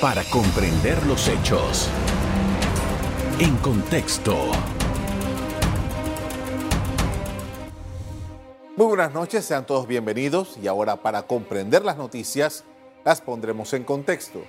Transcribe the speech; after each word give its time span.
para 0.00 0.22
comprender 0.24 1.04
los 1.06 1.26
hechos. 1.26 1.88
En 3.40 3.56
contexto. 3.56 4.36
Muy 8.76 8.86
buenas 8.86 9.12
noches, 9.12 9.44
sean 9.44 9.66
todos 9.66 9.88
bienvenidos 9.88 10.56
y 10.62 10.68
ahora 10.68 11.02
para 11.02 11.22
comprender 11.22 11.84
las 11.84 11.96
noticias 11.96 12.62
las 13.04 13.20
pondremos 13.20 13.72
en 13.72 13.82
contexto. 13.82 14.40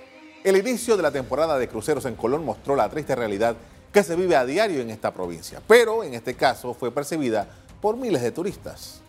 El 0.44 0.56
inicio 0.56 0.96
de 0.96 1.02
la 1.02 1.10
temporada 1.10 1.58
de 1.58 1.68
cruceros 1.68 2.04
en 2.04 2.14
Colón 2.14 2.44
mostró 2.44 2.76
la 2.76 2.88
triste 2.88 3.16
realidad 3.16 3.56
que 3.92 4.04
se 4.04 4.14
vive 4.14 4.36
a 4.36 4.46
diario 4.46 4.80
en 4.80 4.90
esta 4.90 5.12
provincia, 5.12 5.60
pero 5.66 6.04
en 6.04 6.14
este 6.14 6.34
caso 6.34 6.74
fue 6.74 6.92
percibida 6.92 7.48
por 7.80 7.96
miles 7.96 8.22
de 8.22 8.30
turistas. 8.30 9.00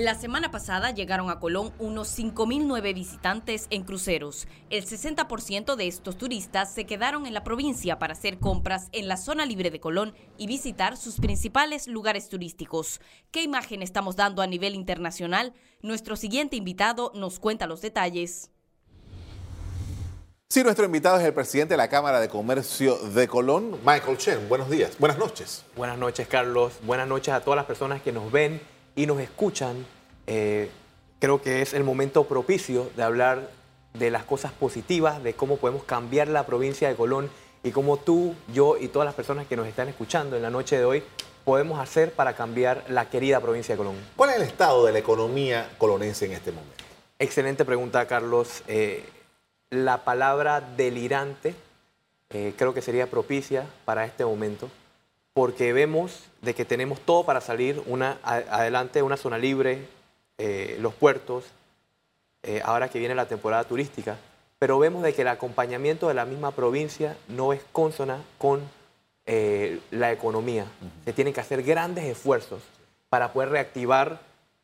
La 0.00 0.14
semana 0.14 0.52
pasada 0.52 0.92
llegaron 0.92 1.28
a 1.28 1.40
Colón 1.40 1.72
unos 1.80 2.16
5.009 2.16 2.94
visitantes 2.94 3.66
en 3.70 3.82
cruceros. 3.82 4.46
El 4.70 4.86
60% 4.86 5.74
de 5.74 5.88
estos 5.88 6.16
turistas 6.16 6.72
se 6.72 6.86
quedaron 6.86 7.26
en 7.26 7.34
la 7.34 7.42
provincia 7.42 7.98
para 7.98 8.12
hacer 8.12 8.38
compras 8.38 8.90
en 8.92 9.08
la 9.08 9.16
zona 9.16 9.44
libre 9.44 9.72
de 9.72 9.80
Colón 9.80 10.14
y 10.36 10.46
visitar 10.46 10.96
sus 10.96 11.16
principales 11.16 11.88
lugares 11.88 12.28
turísticos. 12.28 13.00
¿Qué 13.32 13.42
imagen 13.42 13.82
estamos 13.82 14.14
dando 14.14 14.40
a 14.40 14.46
nivel 14.46 14.76
internacional? 14.76 15.52
Nuestro 15.82 16.14
siguiente 16.14 16.54
invitado 16.54 17.10
nos 17.16 17.40
cuenta 17.40 17.66
los 17.66 17.80
detalles. 17.80 18.52
Sí, 20.48 20.62
nuestro 20.62 20.84
invitado 20.84 21.18
es 21.18 21.24
el 21.24 21.34
presidente 21.34 21.74
de 21.74 21.78
la 21.78 21.88
Cámara 21.88 22.20
de 22.20 22.28
Comercio 22.28 22.96
de 22.98 23.26
Colón, 23.26 23.72
Michael 23.84 24.16
Chen. 24.16 24.48
Buenos 24.48 24.70
días, 24.70 24.96
buenas 25.00 25.18
noches. 25.18 25.64
Buenas 25.74 25.98
noches, 25.98 26.28
Carlos. 26.28 26.74
Buenas 26.84 27.08
noches 27.08 27.34
a 27.34 27.40
todas 27.40 27.56
las 27.56 27.66
personas 27.66 28.00
que 28.00 28.12
nos 28.12 28.30
ven 28.30 28.77
y 28.98 29.06
nos 29.06 29.20
escuchan. 29.20 29.86
Eh, 30.26 30.68
creo 31.20 31.40
que 31.40 31.62
es 31.62 31.72
el 31.72 31.84
momento 31.84 32.24
propicio 32.24 32.90
de 32.96 33.04
hablar 33.04 33.48
de 33.94 34.10
las 34.10 34.24
cosas 34.24 34.50
positivas, 34.50 35.22
de 35.22 35.34
cómo 35.34 35.56
podemos 35.56 35.84
cambiar 35.84 36.26
la 36.26 36.44
provincia 36.46 36.88
de 36.88 36.96
Colón 36.96 37.30
y 37.62 37.70
cómo 37.70 37.96
tú, 37.96 38.34
yo 38.52 38.76
y 38.76 38.88
todas 38.88 39.06
las 39.06 39.14
personas 39.14 39.46
que 39.46 39.56
nos 39.56 39.68
están 39.68 39.88
escuchando 39.88 40.34
en 40.34 40.42
la 40.42 40.50
noche 40.50 40.76
de 40.76 40.84
hoy 40.84 41.04
podemos 41.44 41.78
hacer 41.78 42.10
para 42.12 42.34
cambiar 42.34 42.84
la 42.88 43.08
querida 43.08 43.40
provincia 43.40 43.74
de 43.74 43.78
Colón. 43.78 43.94
¿Cuál 44.16 44.30
es 44.30 44.36
el 44.36 44.42
estado 44.42 44.84
de 44.84 44.92
la 44.92 44.98
economía 44.98 45.70
colonense 45.78 46.26
en 46.26 46.32
este 46.32 46.50
momento? 46.50 46.84
Excelente 47.20 47.64
pregunta, 47.64 48.04
Carlos. 48.08 48.64
Eh, 48.66 49.04
la 49.70 50.02
palabra 50.02 50.60
delirante 50.60 51.54
eh, 52.30 52.52
creo 52.58 52.74
que 52.74 52.82
sería 52.82 53.08
propicia 53.08 53.64
para 53.84 54.04
este 54.04 54.24
momento, 54.24 54.68
porque 55.38 55.72
vemos 55.72 56.24
de 56.42 56.52
que 56.52 56.64
tenemos 56.64 56.98
todo 56.98 57.22
para 57.22 57.40
salir 57.40 57.80
una, 57.86 58.18
adelante, 58.24 59.02
una 59.02 59.16
zona 59.16 59.38
libre, 59.38 59.86
eh, 60.36 60.76
los 60.80 60.94
puertos, 60.94 61.44
eh, 62.42 62.60
ahora 62.64 62.88
que 62.88 62.98
viene 62.98 63.14
la 63.14 63.28
temporada 63.28 63.62
turística, 63.62 64.16
pero 64.58 64.80
vemos 64.80 65.04
de 65.04 65.14
que 65.14 65.22
el 65.22 65.28
acompañamiento 65.28 66.08
de 66.08 66.14
la 66.14 66.24
misma 66.24 66.50
provincia 66.50 67.16
no 67.28 67.52
es 67.52 67.60
consona 67.70 68.20
con 68.36 68.62
la 69.26 70.10
economía. 70.10 70.64
Se 71.04 71.12
tienen 71.12 71.32
que 71.32 71.40
hacer 71.40 71.62
grandes 71.62 72.06
esfuerzos 72.06 72.60
para 73.08 73.32
poder 73.32 73.50
reactivar 73.50 74.18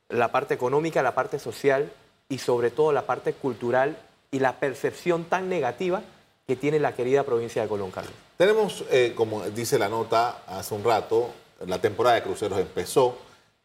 la 0.08 0.32
parte 0.32 0.54
económica, 0.54 1.04
la 1.04 1.14
parte 1.14 1.38
social 1.38 1.92
y 2.28 2.38
sobre 2.38 2.72
todo 2.72 2.90
la 2.90 3.06
parte 3.06 3.32
cultural 3.32 3.96
y 4.32 4.40
la 4.40 4.56
percepción 4.56 5.22
tan 5.22 5.48
negativa 5.48 6.02
que 6.46 6.56
tiene 6.56 6.78
la 6.78 6.94
querida 6.94 7.22
provincia 7.24 7.62
de 7.62 7.68
Colón, 7.68 7.90
Carlos. 7.90 8.12
Tenemos, 8.36 8.84
eh, 8.90 9.12
como 9.14 9.42
dice 9.50 9.78
la 9.78 9.88
nota 9.88 10.42
hace 10.46 10.74
un 10.74 10.84
rato, 10.84 11.30
la 11.66 11.80
temporada 11.80 12.16
de 12.16 12.22
cruceros 12.22 12.58
empezó, 12.58 13.16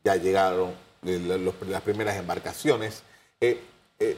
ya 0.03 0.16
llegaron 0.16 0.71
eh, 1.05 1.53
las 1.67 1.81
primeras 1.81 2.17
embarcaciones. 2.17 3.03
Eh, 3.41 3.61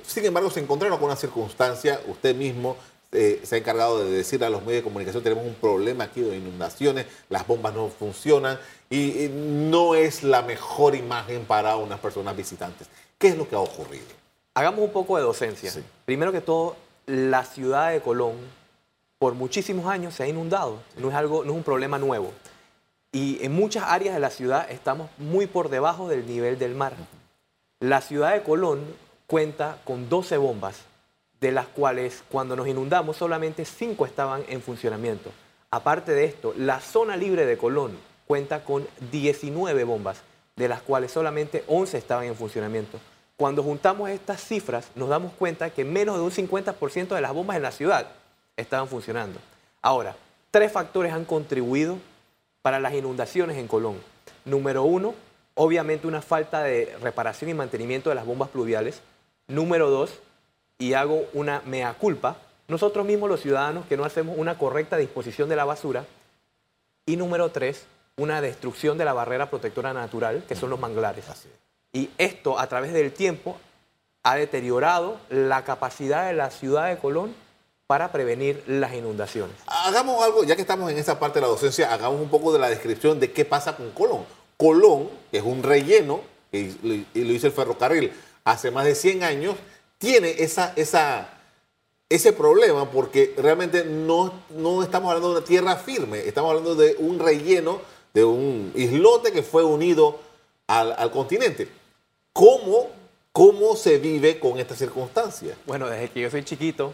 sin 0.05 0.25
embargo, 0.25 0.51
se 0.51 0.59
encontraron 0.59 0.99
con 0.99 1.07
una 1.07 1.15
circunstancia, 1.15 1.99
usted 2.07 2.35
mismo 2.35 2.77
se 3.11 3.55
ha 3.55 3.57
encargado 3.57 4.01
de 4.01 4.09
decir 4.09 4.41
a 4.41 4.49
los 4.49 4.61
medios 4.61 4.77
de 4.77 4.83
comunicación, 4.83 5.21
tenemos 5.21 5.45
un 5.45 5.55
problema 5.55 6.05
aquí 6.05 6.21
de 6.21 6.37
inundaciones, 6.37 7.07
las 7.27 7.45
bombas 7.45 7.73
no 7.73 7.89
funcionan 7.89 8.57
y 8.89 9.27
no 9.29 9.95
es 9.95 10.23
la 10.23 10.43
mejor 10.43 10.95
imagen 10.95 11.43
para 11.43 11.75
unas 11.75 11.99
personas 11.99 12.37
visitantes. 12.37 12.87
¿Qué 13.17 13.27
es 13.27 13.37
lo 13.37 13.49
que 13.49 13.55
ha 13.55 13.59
ocurrido? 13.59 14.05
Hagamos 14.53 14.79
un 14.79 14.91
poco 14.91 15.17
de 15.17 15.23
docencia. 15.23 15.73
Primero 16.05 16.31
que 16.31 16.39
todo, 16.39 16.77
la 17.11 17.43
ciudad 17.43 17.91
de 17.91 17.99
Colón 17.99 18.37
por 19.19 19.33
muchísimos 19.33 19.85
años 19.85 20.15
se 20.15 20.23
ha 20.23 20.27
inundado. 20.27 20.81
No 20.97 21.09
es 21.09 21.15
algo, 21.15 21.43
no 21.43 21.51
es 21.51 21.57
un 21.57 21.63
problema 21.63 21.99
nuevo. 21.99 22.31
Y 23.11 23.43
en 23.43 23.51
muchas 23.51 23.83
áreas 23.83 24.13
de 24.15 24.21
la 24.21 24.29
ciudad 24.29 24.71
estamos 24.71 25.09
muy 25.17 25.45
por 25.45 25.67
debajo 25.67 26.07
del 26.07 26.25
nivel 26.25 26.57
del 26.57 26.73
mar. 26.73 26.93
La 27.81 27.99
ciudad 27.99 28.31
de 28.31 28.43
Colón 28.43 28.85
cuenta 29.27 29.77
con 29.83 30.07
12 30.07 30.37
bombas, 30.37 30.83
de 31.41 31.51
las 31.51 31.67
cuales 31.67 32.23
cuando 32.31 32.55
nos 32.55 32.67
inundamos 32.67 33.17
solamente 33.17 33.65
5 33.65 34.05
estaban 34.05 34.45
en 34.47 34.61
funcionamiento. 34.61 35.31
Aparte 35.69 36.13
de 36.13 36.23
esto, 36.23 36.53
la 36.57 36.79
zona 36.79 37.17
libre 37.17 37.45
de 37.45 37.57
Colón 37.57 37.97
cuenta 38.25 38.63
con 38.63 38.87
19 39.11 39.83
bombas, 39.83 40.21
de 40.55 40.69
las 40.69 40.81
cuales 40.81 41.11
solamente 41.11 41.65
11 41.67 41.97
estaban 41.97 42.25
en 42.25 42.35
funcionamiento. 42.35 42.99
Cuando 43.41 43.63
juntamos 43.63 44.07
estas 44.11 44.39
cifras, 44.39 44.91
nos 44.93 45.09
damos 45.09 45.33
cuenta 45.33 45.71
que 45.71 45.83
menos 45.83 46.15
de 46.15 46.21
un 46.21 46.29
50% 46.29 47.07
de 47.07 47.21
las 47.21 47.33
bombas 47.33 47.57
en 47.57 47.63
la 47.63 47.71
ciudad 47.71 48.05
estaban 48.55 48.87
funcionando. 48.87 49.39
Ahora, 49.81 50.15
tres 50.51 50.71
factores 50.71 51.11
han 51.11 51.25
contribuido 51.25 51.97
para 52.61 52.79
las 52.79 52.93
inundaciones 52.93 53.57
en 53.57 53.67
Colón. 53.67 53.97
Número 54.45 54.83
uno, 54.83 55.15
obviamente 55.55 56.05
una 56.05 56.21
falta 56.21 56.61
de 56.61 56.95
reparación 57.01 57.49
y 57.49 57.55
mantenimiento 57.55 58.09
de 58.09 58.15
las 58.15 58.27
bombas 58.27 58.49
pluviales. 58.49 59.01
Número 59.47 59.89
dos, 59.89 60.19
y 60.77 60.93
hago 60.93 61.25
una 61.33 61.63
mea 61.65 61.95
culpa, 61.95 62.37
nosotros 62.67 63.07
mismos 63.07 63.27
los 63.27 63.41
ciudadanos 63.41 63.87
que 63.87 63.97
no 63.97 64.05
hacemos 64.05 64.37
una 64.37 64.59
correcta 64.59 64.97
disposición 64.97 65.49
de 65.49 65.55
la 65.55 65.65
basura. 65.65 66.05
Y 67.07 67.15
número 67.15 67.49
tres, 67.49 67.87
una 68.17 68.39
destrucción 68.39 68.99
de 68.99 69.05
la 69.05 69.13
barrera 69.13 69.49
protectora 69.49 69.93
natural, 69.93 70.43
que 70.47 70.53
son 70.53 70.69
los 70.69 70.79
manglares. 70.79 71.25
Y 71.93 72.09
esto 72.17 72.57
a 72.57 72.67
través 72.67 72.93
del 72.93 73.11
tiempo 73.11 73.57
ha 74.23 74.35
deteriorado 74.35 75.17
la 75.29 75.63
capacidad 75.65 76.27
de 76.27 76.33
la 76.33 76.49
ciudad 76.49 76.87
de 76.87 76.97
Colón 76.97 77.35
para 77.85 78.13
prevenir 78.13 78.63
las 78.67 78.93
inundaciones. 78.93 79.55
Hagamos 79.67 80.23
algo, 80.23 80.45
ya 80.45 80.55
que 80.55 80.61
estamos 80.61 80.89
en 80.89 80.97
esa 80.97 81.19
parte 81.19 81.39
de 81.39 81.41
la 81.41 81.49
docencia, 81.49 81.93
hagamos 81.93 82.21
un 82.21 82.29
poco 82.29 82.53
de 82.53 82.59
la 82.59 82.69
descripción 82.69 83.19
de 83.19 83.31
qué 83.33 83.43
pasa 83.43 83.75
con 83.75 83.91
Colón. 83.91 84.23
Colón, 84.55 85.09
que 85.31 85.39
es 85.39 85.43
un 85.43 85.63
relleno, 85.63 86.21
y 86.53 86.69
lo 87.13 87.33
hizo 87.33 87.47
el 87.47 87.53
ferrocarril 87.53 88.13
hace 88.45 88.71
más 88.71 88.85
de 88.85 88.95
100 88.95 89.23
años, 89.23 89.55
tiene 89.97 90.35
esa, 90.39 90.73
ese 92.07 92.33
problema 92.33 92.89
porque 92.89 93.33
realmente 93.37 93.83
no, 93.83 94.31
no 94.51 94.81
estamos 94.81 95.09
hablando 95.09 95.31
de 95.31 95.37
una 95.39 95.45
tierra 95.45 95.75
firme, 95.75 96.19
estamos 96.19 96.51
hablando 96.51 96.75
de 96.75 96.95
un 96.99 97.19
relleno, 97.19 97.81
de 98.13 98.23
un 98.23 98.71
islote 98.75 99.33
que 99.33 99.43
fue 99.43 99.65
unido 99.65 100.19
al 100.67 101.11
continente. 101.11 101.80
¿Cómo, 102.33 102.89
¿Cómo 103.33 103.75
se 103.75 103.97
vive 103.97 104.39
con 104.39 104.57
esta 104.57 104.75
circunstancia? 104.75 105.55
Bueno, 105.65 105.89
desde 105.89 106.09
que 106.09 106.21
yo 106.21 106.29
soy 106.29 106.43
chiquito, 106.43 106.93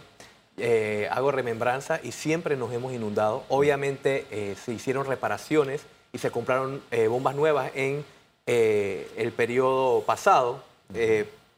eh, 0.58 1.08
hago 1.12 1.32
remembranza 1.32 2.00
y 2.02 2.12
siempre 2.12 2.58
nos 2.58 2.74
hemos 2.74 2.92
inundado. 2.92 3.44
Obviamente 3.50 4.26
eh, 4.32 4.56
se 4.64 4.74
hicieron 4.74 5.06
reparaciones 5.06 5.84
y 6.12 6.18
se 6.18 6.32
compraron 6.32 6.82
eh, 6.90 7.08
bombas 7.08 7.36
nuevas 7.36 7.72
en 7.76 8.04
el 8.48 9.34
periodo 9.34 10.04
pasado, 10.04 10.64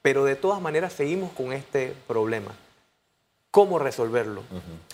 pero 0.02 0.26
de 0.26 0.36
todas 0.36 0.60
maneras 0.60 0.92
seguimos 0.92 1.32
con 1.34 1.54
este 1.54 1.94
problema. 2.08 2.52
¿Cómo 3.52 3.78
resolverlo? 3.78 4.42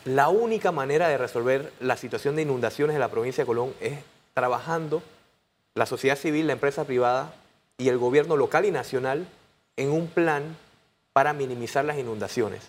La 0.03 0.27
única 0.27 0.73
manera 0.73 1.07
de 1.07 1.17
resolver 1.17 1.71
la 1.79 1.95
situación 1.95 2.35
de 2.35 2.41
inundaciones 2.41 2.95
en 2.95 2.99
la 2.99 3.07
provincia 3.07 3.43
de 3.43 3.47
Colón 3.47 3.73
es 3.79 3.97
trabajando 4.33 5.01
la 5.73 5.85
sociedad 5.85 6.17
civil, 6.17 6.47
la 6.47 6.53
empresa 6.53 6.83
privada 6.83 7.33
y 7.77 7.89
el 7.89 7.97
gobierno 7.97 8.37
local 8.37 8.65
y 8.65 8.71
nacional 8.71 9.27
en 9.77 9.91
un 9.91 10.07
plan 10.07 10.55
para 11.13 11.33
minimizar 11.33 11.85
las 11.85 11.97
inundaciones. 11.97 12.67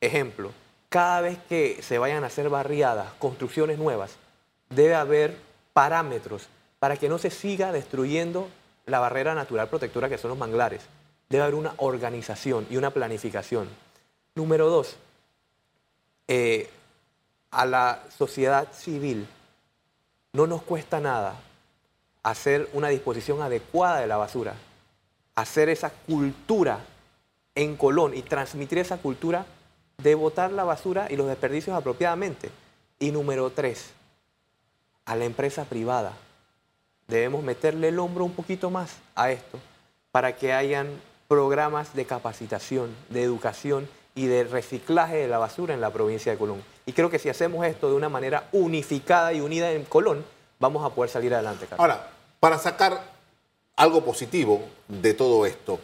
Ejemplo, 0.00 0.52
cada 0.88 1.20
vez 1.20 1.38
que 1.48 1.82
se 1.82 1.98
vayan 1.98 2.24
a 2.24 2.28
hacer 2.28 2.48
barriadas, 2.48 3.12
construcciones 3.18 3.78
nuevas, 3.78 4.16
debe 4.68 4.94
haber 4.94 5.36
parámetros 5.72 6.48
para 6.78 6.96
que 6.96 7.08
no 7.08 7.18
se 7.18 7.30
siga 7.30 7.72
destruyendo 7.72 8.48
la 8.86 8.98
barrera 8.98 9.34
natural 9.34 9.68
protectora 9.68 10.08
que 10.08 10.18
son 10.18 10.30
los 10.30 10.38
manglares. 10.38 10.82
Debe 11.28 11.44
haber 11.44 11.54
una 11.54 11.74
organización 11.76 12.66
y 12.70 12.76
una 12.76 12.90
planificación. 12.90 13.68
Número 14.34 14.68
dos, 14.68 14.96
eh, 16.26 16.70
a 17.50 17.66
la 17.66 18.04
sociedad 18.16 18.72
civil 18.72 19.26
no 20.32 20.46
nos 20.46 20.62
cuesta 20.62 21.00
nada 21.00 21.40
hacer 22.22 22.68
una 22.72 22.88
disposición 22.88 23.42
adecuada 23.42 24.00
de 24.00 24.06
la 24.06 24.16
basura, 24.16 24.54
hacer 25.34 25.68
esa 25.68 25.90
cultura 25.90 26.80
en 27.54 27.76
Colón 27.76 28.14
y 28.14 28.22
transmitir 28.22 28.78
esa 28.78 28.98
cultura 28.98 29.46
de 29.98 30.14
botar 30.14 30.52
la 30.52 30.64
basura 30.64 31.08
y 31.10 31.16
los 31.16 31.28
desperdicios 31.28 31.76
apropiadamente. 31.76 32.50
Y 32.98 33.10
número 33.12 33.50
tres, 33.50 33.90
a 35.04 35.16
la 35.16 35.24
empresa 35.24 35.64
privada. 35.64 36.12
Debemos 37.08 37.42
meterle 37.42 37.88
el 37.88 37.98
hombro 37.98 38.24
un 38.24 38.32
poquito 38.32 38.70
más 38.70 38.96
a 39.14 39.30
esto 39.30 39.58
para 40.12 40.36
que 40.36 40.52
hayan 40.52 40.88
programas 41.28 41.94
de 41.94 42.04
capacitación, 42.04 42.94
de 43.08 43.22
educación 43.22 43.88
y 44.14 44.26
de 44.26 44.44
reciclaje 44.44 45.16
de 45.16 45.28
la 45.28 45.38
basura 45.38 45.74
en 45.74 45.80
la 45.80 45.92
provincia 45.92 46.32
de 46.32 46.38
Colón. 46.38 46.62
Y 46.86 46.92
creo 46.92 47.10
que 47.10 47.18
si 47.18 47.28
hacemos 47.28 47.64
esto 47.66 47.88
de 47.88 47.94
una 47.94 48.08
manera 48.08 48.48
unificada 48.52 49.32
y 49.32 49.40
unida 49.40 49.72
en 49.72 49.84
Colón, 49.84 50.24
vamos 50.60 50.84
a 50.84 50.94
poder 50.94 51.10
salir 51.10 51.34
adelante. 51.34 51.66
Carlos. 51.66 51.80
Ahora, 51.80 52.10
para 52.38 52.58
sacar 52.58 53.02
algo 53.74 54.04
positivo 54.04 54.62
de 54.86 55.14
todo 55.14 55.46
esto, 55.46 55.80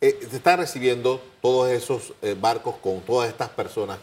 eh, 0.00 0.18
se 0.30 0.36
están 0.36 0.60
recibiendo 0.60 1.20
todos 1.42 1.68
esos 1.70 2.14
eh, 2.22 2.34
barcos 2.40 2.76
con 2.76 3.00
todas 3.00 3.28
estas 3.28 3.50
personas. 3.50 3.98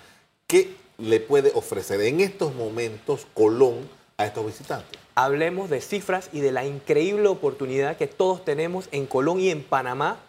¿Qué 0.46 0.76
le 1.00 1.20
puede 1.20 1.52
ofrecer 1.56 2.02
en 2.02 2.20
estos 2.20 2.54
momentos 2.54 3.26
Colón 3.34 3.90
a 4.18 4.26
estos 4.26 4.46
visitantes? 4.46 5.00
Hablemos 5.16 5.70
de 5.72 5.82
cifras 5.82 6.30
y 6.32 6.42
de 6.42 6.52
la 6.52 6.66
increíble 6.66 7.28
oportunidad 7.28 7.98
que 7.98 8.06
todos 8.06 8.46
tenemos 8.46 8.88
en 8.92 9.08
Colón 9.08 9.40
y 9.40 9.50
en 9.50 9.64
Panamá 9.64 10.20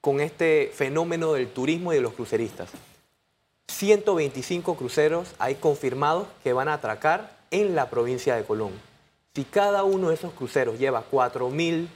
con 0.00 0.20
este 0.20 0.70
fenómeno 0.72 1.32
del 1.32 1.48
turismo 1.48 1.92
y 1.92 1.96
de 1.96 2.02
los 2.02 2.12
cruceristas. 2.12 2.70
125 3.66 4.76
cruceros 4.76 5.34
hay 5.38 5.56
confirmados 5.56 6.28
que 6.44 6.52
van 6.52 6.68
a 6.68 6.74
atracar 6.74 7.36
en 7.50 7.74
la 7.74 7.90
provincia 7.90 8.36
de 8.36 8.44
Colón. 8.44 8.87
Si 9.38 9.44
cada 9.44 9.84
uno 9.84 10.08
de 10.08 10.16
esos 10.16 10.32
cruceros 10.32 10.80
lleva 10.80 11.04
4.000 11.08 11.86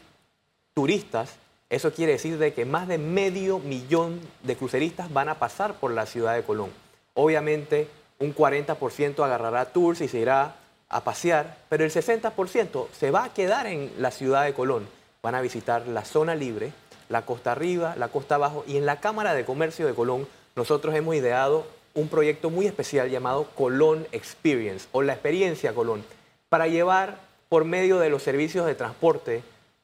turistas, 0.75 1.31
eso 1.71 1.93
quiere 1.93 2.13
decir 2.13 2.39
de 2.39 2.55
que 2.55 2.65
más 2.65 2.87
de 2.87 2.99
medio 2.99 3.59
millón 3.59 4.21
de 4.45 4.55
cruceristas 4.55 5.13
van 5.13 5.29
a 5.29 5.41
pasar 5.41 5.75
por 5.75 5.91
la 5.91 6.07
ciudad 6.07 6.37
de 6.37 6.45
Colón. 6.45 6.71
Obviamente, 7.15 7.89
un 8.21 8.33
40% 8.33 9.25
agarrará 9.25 9.65
tours 9.73 10.01
y 10.03 10.07
se 10.07 10.21
irá 10.21 10.55
a 10.89 11.03
pasear, 11.03 11.57
pero 11.69 11.83
el 11.83 11.91
60% 11.91 12.87
se 12.93 13.11
va 13.11 13.25
a 13.25 13.35
quedar 13.35 13.67
en 13.67 13.91
la 13.99 14.13
ciudad 14.13 14.45
de 14.45 14.55
Colón. 14.55 14.87
Van 15.21 15.35
a 15.35 15.41
visitar 15.41 15.89
la 15.89 16.05
zona 16.05 16.37
libre, 16.37 16.73
la 17.09 17.23
costa 17.23 17.51
arriba, 17.51 17.97
la 17.97 18.07
costa 18.07 18.37
abajo 18.37 18.63
y 18.69 18.77
en 18.77 18.87
la 18.87 19.01
Cámara 19.01 19.35
de 19.35 19.45
Comercio 19.45 19.85
de 19.85 19.95
Colón 19.95 20.29
nosotros 20.55 20.95
hemos 20.95 21.17
ideado 21.17 21.67
un 21.95 22.07
proyecto 22.07 22.51
muy 22.51 22.67
especial 22.67 23.11
llamado 23.11 23.49
Colón 23.57 24.07
Experience 24.13 24.87
o 24.93 25.03
la 25.03 25.15
experiencia 25.15 25.75
Colón 25.75 26.05
para 26.49 26.69
llevar 26.69 27.32
por 27.53 27.67
medio 27.67 27.99
de 27.99 28.09
los 28.09 28.23
servicios 28.23 28.65
de 28.65 28.75
transporte 28.75 29.43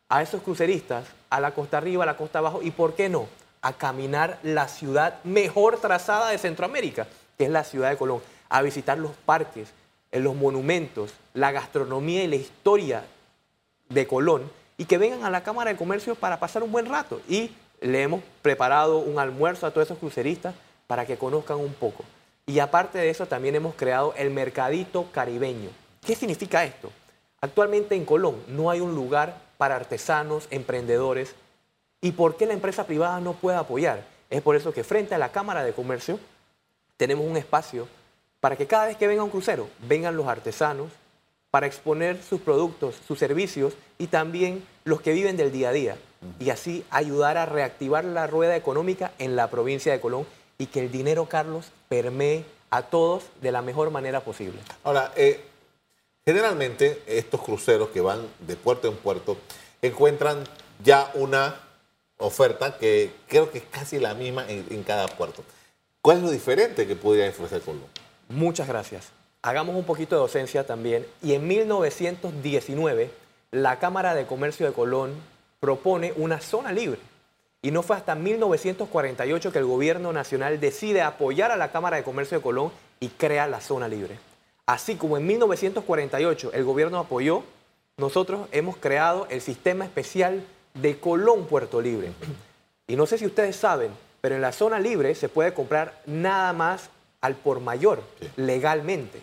a 0.09 0.23
esos 0.23 0.41
cruceristas 0.41 1.05
a 1.29 1.39
la 1.39 1.51
costa 1.51 1.77
arriba, 1.77 2.05
a 2.05 2.07
la 2.07 2.17
costa 2.17 2.39
abajo 2.39 2.63
y, 2.63 2.71
¿por 2.71 2.95
qué 2.95 3.11
no?, 3.11 3.27
a 3.61 3.75
caminar 3.75 4.39
la 4.43 4.69
ciudad 4.69 5.23
mejor 5.23 5.79
trazada 5.79 6.31
de 6.31 6.39
Centroamérica, 6.39 7.07
que 7.37 7.45
es 7.45 7.51
la 7.51 7.65
ciudad 7.65 7.91
de 7.91 7.99
Colón, 7.99 8.23
a 8.49 8.63
visitar 8.63 8.97
los 8.97 9.11
parques, 9.27 9.69
eh, 10.13 10.19
los 10.19 10.35
monumentos, 10.35 11.13
la 11.35 11.53
gastronomía 11.53 12.25
y 12.25 12.29
la 12.29 12.37
historia 12.37 13.05
de 13.91 14.07
Colón 14.07 14.51
y 14.79 14.87
que 14.87 14.97
vengan 14.97 15.25
a 15.25 15.31
la 15.31 15.43
Cámara 15.43 15.71
de 15.71 15.77
Comercio 15.77 16.15
para 16.15 16.41
pasar 16.41 16.63
un 16.63 16.73
buen 16.73 16.87
rato. 16.87 17.21
Y 17.29 17.51
le 17.83 18.01
hemos 18.01 18.23
preparado 18.41 18.97
un 18.97 19.19
almuerzo 19.19 19.67
a 19.67 19.73
todos 19.73 19.89
esos 19.89 19.99
cruceristas 19.99 20.55
para 20.87 21.05
que 21.05 21.19
conozcan 21.19 21.59
un 21.59 21.75
poco. 21.75 22.03
Y 22.47 22.61
aparte 22.61 22.97
de 22.97 23.11
eso, 23.11 23.27
también 23.27 23.57
hemos 23.57 23.75
creado 23.75 24.15
el 24.17 24.31
Mercadito 24.31 25.13
Caribeño. 25.13 25.69
¿Qué 26.01 26.15
significa 26.15 26.65
esto? 26.65 26.91
Actualmente 27.41 27.95
en 27.95 28.05
Colón 28.05 28.43
no 28.49 28.71
hay 28.71 28.81
un 28.81 28.95
lugar 28.95 29.41
para 29.59 29.77
artesanos, 29.77 30.49
emprendedores. 30.51 31.35
¿Y 32.01 32.13
por 32.13 32.37
qué 32.37 32.47
la 32.47 32.53
empresa 32.55 32.87
privada 32.87 33.21
no 33.21 33.35
puede 33.35 33.57
apoyar? 33.57 34.05
Es 34.31 34.43
por 34.43 34.57
eso 34.57 34.73
que 34.73 34.85
frente 34.85 35.15
a 35.15 35.19
la 35.19 35.33
Cámara 35.33 35.65
de 35.65 35.73
Comercio 35.73 36.19
tenemos 36.97 37.27
un 37.27 37.37
espacio 37.37 37.89
para 38.41 38.57
que 38.57 38.67
cada 38.67 38.87
vez 38.87 38.97
que 38.97 39.07
venga 39.07 39.25
un 39.25 39.31
crucero 39.31 39.69
vengan 39.87 40.17
los 40.17 40.27
artesanos 40.27 40.91
para 41.51 41.67
exponer 41.67 42.23
sus 42.23 42.41
productos, 42.41 42.97
sus 43.07 43.19
servicios 43.19 43.75
y 43.97 44.09
también 44.09 44.65
los 44.85 45.01
que 45.01 45.13
viven 45.13 45.37
del 45.37 45.51
día 45.51 45.71
a 45.71 45.73
día 45.73 45.97
y 46.39 46.51
así 46.51 46.85
ayudar 46.91 47.37
a 47.37 47.47
reactivar 47.47 48.05
la 48.05 48.27
rueda 48.27 48.57
económica 48.57 49.13
en 49.19 49.37
la 49.37 49.49
provincia 49.49 49.93
de 49.93 50.01
Colón 50.01 50.27
y 50.59 50.67
que 50.67 50.81
el 50.81 50.91
dinero, 50.91 51.27
Carlos, 51.27 51.71
permee 51.89 52.45
a 52.71 52.83
todos 52.83 53.25
de 53.41 53.53
la 53.53 53.63
mejor 53.63 53.91
manera 53.91 54.21
posible. 54.21 54.59
Ahora, 54.85 55.13
eh, 55.17 55.43
generalmente 56.29 57.01
estos 57.07 57.41
cruceros 57.41 57.89
que 57.89 58.03
van 58.03 58.21
de 58.41 58.55
puerto 58.55 58.87
en 58.87 58.97
puerto 58.97 59.39
encuentran 59.81 60.45
ya 60.85 61.11
una 61.15 61.59
oferta 62.19 62.77
que 62.77 63.13
creo 63.29 63.51
que 63.51 63.57
es 63.57 63.65
casi 63.65 63.99
la 63.99 64.13
misma 64.13 64.45
en, 64.47 64.83
cada 64.83 65.09
puerto. 65.09 65.43
¿Cuál 66.03 66.19
es 66.19 66.23
lo 66.25 66.31
diferente 66.31 66.87
que 66.87 66.97
podría 66.97 67.31
ofrecer 67.31 67.63
Colón? 67.63 67.87
Muchas 68.29 68.69
gracias. 68.69 69.09
Hagamos 69.41 69.75
un 69.75 69.85
poquito 69.85 70.17
de 70.17 70.21
docencia 70.21 70.67
también. 70.67 71.07
Y 71.23 71.33
en 71.33 71.49
1919, 71.49 73.11
la 73.51 73.79
Cámara 73.79 74.15
de 74.15 74.27
Comercio 74.27 74.67
de 74.67 74.75
Colón 74.75 75.15
propone 75.61 76.13
una 76.15 76.43
zona 76.43 76.73
libre. 76.73 77.01
Y 77.63 77.71
no 77.71 77.83
fue 77.83 77.97
hasta 77.97 78.15
1948 78.15 79.51
que 79.51 79.59
el 79.61 79.65
gobierno 79.65 80.13
nacional 80.13 80.61
decide 80.61 81.01
apoyar 81.01 81.53
a 81.53 81.57
la 81.57 81.73
Cámara 81.73 81.97
de 81.97 82.03
Comercio 82.03 82.37
de 82.37 82.43
Colón 82.43 82.71
y 83.01 83.09
crea 83.09 83.47
la 83.47 83.63
zona 83.63 83.89
libre. 83.89 84.28
Así 84.69 84.97
como 84.97 85.17
en 85.17 85.27
1948 85.27 86.51
el 86.53 86.63
gobierno 86.63 86.99
apoyó, 86.99 87.43
nosotros 87.97 88.49
hemos 88.53 88.77
creado 88.77 89.27
el 89.31 89.41
sistema 89.41 89.87
especial 89.87 90.45
de 90.75 90.99
Colón 90.99 91.47
Puerto 91.47 91.81
Libre. 91.81 92.13
Y 92.87 92.95
no 92.95 93.07
sé 93.07 93.17
si 93.17 93.25
ustedes 93.25 93.57
saben, 93.57 93.91
pero 94.21 94.35
en 94.35 94.43
la 94.43 94.53
zona 94.53 94.79
libre 94.79 95.15
se 95.15 95.31
puede 95.31 95.55
comprar 95.55 96.03
nada 96.05 96.53
más 96.53 96.91
al 97.23 97.35
por 97.35 97.61
mayor, 97.61 98.03
legalmente. 98.37 99.23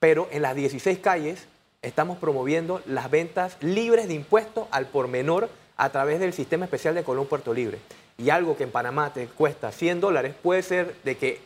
Pero 0.00 0.26
en 0.32 0.42
las 0.42 0.56
16 0.56 0.98
calles 0.98 1.46
estamos 1.80 2.18
promoviendo 2.18 2.82
las 2.84 3.08
ventas 3.12 3.56
libres 3.60 4.08
de 4.08 4.14
impuestos 4.14 4.66
al 4.72 4.86
por 4.86 5.06
menor 5.06 5.50
a 5.76 5.90
través 5.90 6.18
del 6.18 6.32
sistema 6.32 6.64
especial 6.64 6.96
de 6.96 7.04
Colón 7.04 7.26
Puerto 7.26 7.54
Libre. 7.54 7.78
Y 8.18 8.30
algo 8.30 8.56
que 8.56 8.64
en 8.64 8.72
Panamá 8.72 9.12
te 9.12 9.28
cuesta 9.28 9.70
100 9.70 10.00
dólares 10.00 10.34
puede 10.42 10.64
ser 10.64 10.96
de 11.04 11.16
que 11.16 11.40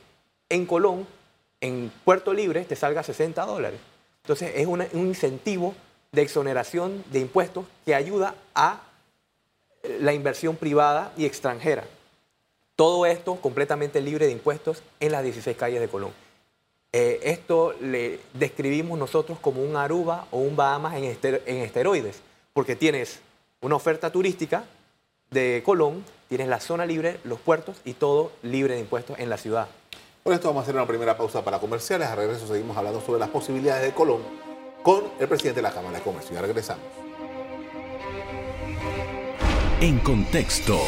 en 0.48 0.64
Colón, 0.64 1.06
en 1.60 1.92
Puerto 2.04 2.32
Libre, 2.32 2.64
te 2.64 2.76
salga 2.76 3.02
60 3.02 3.44
dólares. 3.44 3.80
Entonces 4.22 4.52
es 4.54 4.66
un 4.66 4.86
incentivo 4.92 5.74
de 6.12 6.22
exoneración 6.22 7.04
de 7.10 7.20
impuestos 7.20 7.66
que 7.84 7.94
ayuda 7.94 8.34
a 8.54 8.82
la 10.00 10.12
inversión 10.12 10.56
privada 10.56 11.12
y 11.16 11.24
extranjera. 11.24 11.84
Todo 12.76 13.06
esto 13.06 13.36
completamente 13.36 14.00
libre 14.00 14.26
de 14.26 14.32
impuestos 14.32 14.82
en 15.00 15.12
las 15.12 15.24
16 15.24 15.56
calles 15.56 15.80
de 15.80 15.88
Colón. 15.88 16.12
Eh, 16.92 17.20
esto 17.24 17.74
le 17.80 18.20
describimos 18.34 18.98
nosotros 18.98 19.38
como 19.40 19.62
un 19.62 19.76
Aruba 19.76 20.26
o 20.30 20.38
un 20.38 20.56
Bahamas 20.56 20.94
en, 20.96 21.04
en 21.04 21.56
esteroides, 21.58 22.20
porque 22.52 22.76
tienes 22.76 23.20
una 23.60 23.76
oferta 23.76 24.10
turística 24.10 24.64
de 25.30 25.62
Colón, 25.64 26.04
tienes 26.28 26.48
la 26.48 26.60
zona 26.60 26.86
libre, 26.86 27.18
los 27.24 27.40
puertos 27.40 27.76
y 27.84 27.94
todo 27.94 28.32
libre 28.42 28.74
de 28.74 28.80
impuestos 28.80 29.18
en 29.18 29.28
la 29.28 29.36
ciudad. 29.36 29.68
Por 30.28 30.34
esto 30.34 30.48
vamos 30.48 30.60
a 30.60 30.62
hacer 30.64 30.74
una 30.74 30.86
primera 30.86 31.16
pausa 31.16 31.42
para 31.42 31.58
comerciales. 31.58 32.06
A 32.06 32.14
regreso 32.14 32.46
seguimos 32.46 32.76
hablando 32.76 33.00
sobre 33.00 33.18
las 33.18 33.30
posibilidades 33.30 33.82
de 33.82 33.94
Colón 33.94 34.20
con 34.82 35.04
el 35.18 35.26
presidente 35.26 35.60
de 35.60 35.62
la 35.62 35.72
Cámara 35.72 35.96
de 35.96 36.04
Comercio. 36.04 36.34
Ya 36.34 36.42
regresamos. 36.42 36.84
En 39.80 39.98
contexto. 40.00 40.78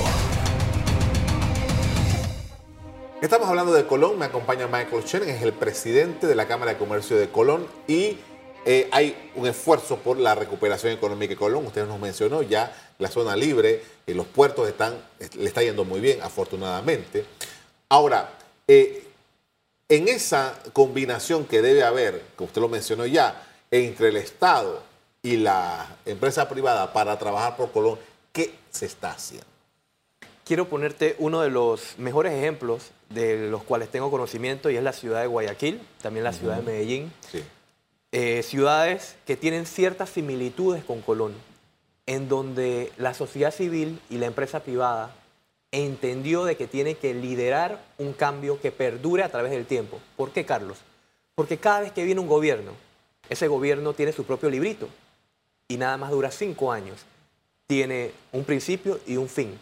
Estamos 3.23 3.49
hablando 3.49 3.73
de 3.73 3.87
Colón, 3.87 4.19
me 4.19 4.27
acompaña 4.27 4.67
Michael 4.67 5.07
Chen, 5.07 5.23
es 5.23 5.41
el 5.41 5.55
presidente 5.55 6.27
de 6.27 6.35
la 6.35 6.47
Cámara 6.47 6.73
de 6.73 6.77
Comercio 6.77 7.17
de 7.17 7.31
Colón 7.31 7.67
y 7.89 8.19
eh, 8.67 8.91
hay 8.93 9.31
un 9.37 9.47
esfuerzo 9.47 9.97
por 9.97 10.19
la 10.19 10.35
recuperación 10.35 10.93
económica 10.93 11.31
de 11.31 11.37
Colón. 11.39 11.65
Usted 11.65 11.87
nos 11.87 11.99
mencionó 11.99 12.43
ya 12.43 12.77
la 12.99 13.09
zona 13.09 13.37
libre, 13.37 13.83
y 14.07 14.13
los 14.13 14.27
puertos 14.27 14.69
están, 14.69 14.99
le 15.39 15.47
está 15.47 15.63
yendo 15.63 15.87
muy 15.87 16.01
bien, 16.01 16.21
afortunadamente. 16.21 17.25
Ahora, 17.89 18.35
eh, 18.69 19.07
en 19.91 20.07
esa 20.07 20.57
combinación 20.73 21.45
que 21.45 21.61
debe 21.61 21.83
haber, 21.83 22.23
que 22.39 22.45
usted 22.45 22.61
lo 22.61 22.69
mencionó 22.69 23.07
ya, 23.07 23.45
entre 23.73 24.09
el 24.09 24.17
Estado 24.17 24.83
y 25.21 25.37
la 25.37 25.97
empresa 26.07 26.49
privada 26.49 26.93
para 26.93 27.19
trabajar 27.19 27.57
por 27.57 27.73
Colón, 27.73 27.99
¿qué 28.33 28.55
se 28.71 28.87
está 28.87 29.11
haciendo? 29.11 29.47
Quiero 30.45 30.69
ponerte 30.69 31.17
uno 31.19 31.41
de 31.41 31.51
los 31.51 31.99
mejores 31.99 32.33
ejemplos 32.33 32.93
de 33.11 33.51
los 33.51 33.65
cuales 33.65 33.89
tengo 33.91 34.11
conocimiento 34.13 34.71
y 34.71 34.77
es 34.77 34.83
la 34.83 34.93
ciudad 34.93 35.23
de 35.23 35.27
Guayaquil, 35.27 35.81
también 36.01 36.23
la 36.23 36.33
ciudad 36.33 36.57
de 36.57 36.63
Medellín. 36.63 37.13
Sí. 37.31 37.43
Eh, 38.13 38.45
ciudades 38.45 39.17
que 39.27 39.37
tienen 39.37 39.67
ciertas 39.67 40.11
similitudes 40.11 40.85
con 40.85 41.01
Colón, 41.01 41.35
en 42.07 42.29
donde 42.29 42.93
la 42.97 43.13
sociedad 43.13 43.53
civil 43.53 44.01
y 44.09 44.19
la 44.19 44.27
empresa 44.27 44.61
privada 44.61 45.15
entendió 45.73 46.45
de 46.45 46.57
que 46.57 46.67
tiene 46.67 46.97
que 46.97 47.15
liderar 47.15 47.81
un 47.99 48.13
cambio 48.13 48.61
que 48.61 48.73
perdure 48.73 49.23
a 49.23 49.29
través 49.29 49.53
del 49.53 49.67
tiempo. 49.67 50.01
¿Por 50.17 50.33
qué, 50.33 50.45
Carlos? 50.45 50.79
Porque 51.35 51.59
cada 51.59 51.81
vez 51.81 51.93
que 51.93 52.05
viene 52.05 52.21
un 52.21 52.27
gobierno, 52.27 52.73
ese 53.29 53.49
gobierno 53.49 53.93
tiene 53.93 54.13
su 54.13 54.25
propio 54.25 54.51
librito 54.51 54.89
y 55.69 55.77
nada 55.77 55.97
más 55.97 56.11
dura 56.11 56.31
cinco 56.31 56.73
años. 56.73 56.99
Tiene 57.67 58.11
un 58.33 58.45
principio 58.45 58.99
y 59.07 59.17
un 59.17 59.29
fin. 59.29 59.57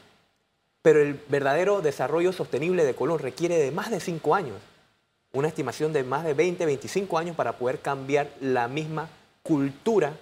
Pero 0.81 1.03
el 1.03 1.21
verdadero 1.29 1.83
desarrollo 1.83 2.33
sostenible 2.33 2.85
de 2.85 2.95
Colón 2.95 3.19
requiere 3.19 3.59
de 3.59 3.71
más 3.71 3.91
de 3.91 4.01
cinco 4.01 4.35
años 4.35 4.57
una 5.33 5.49
estimación 5.49 5.93
de 5.93 6.05
más 6.05 6.25
de 6.25 6.33
20, 6.33 6.65
25 6.65 7.19
años 7.19 7.37
para 7.37 7.59
poder 7.59 7.81
cambiar 7.81 8.31
la 8.41 8.67
misma 8.67 9.11
cultura 9.43 10.15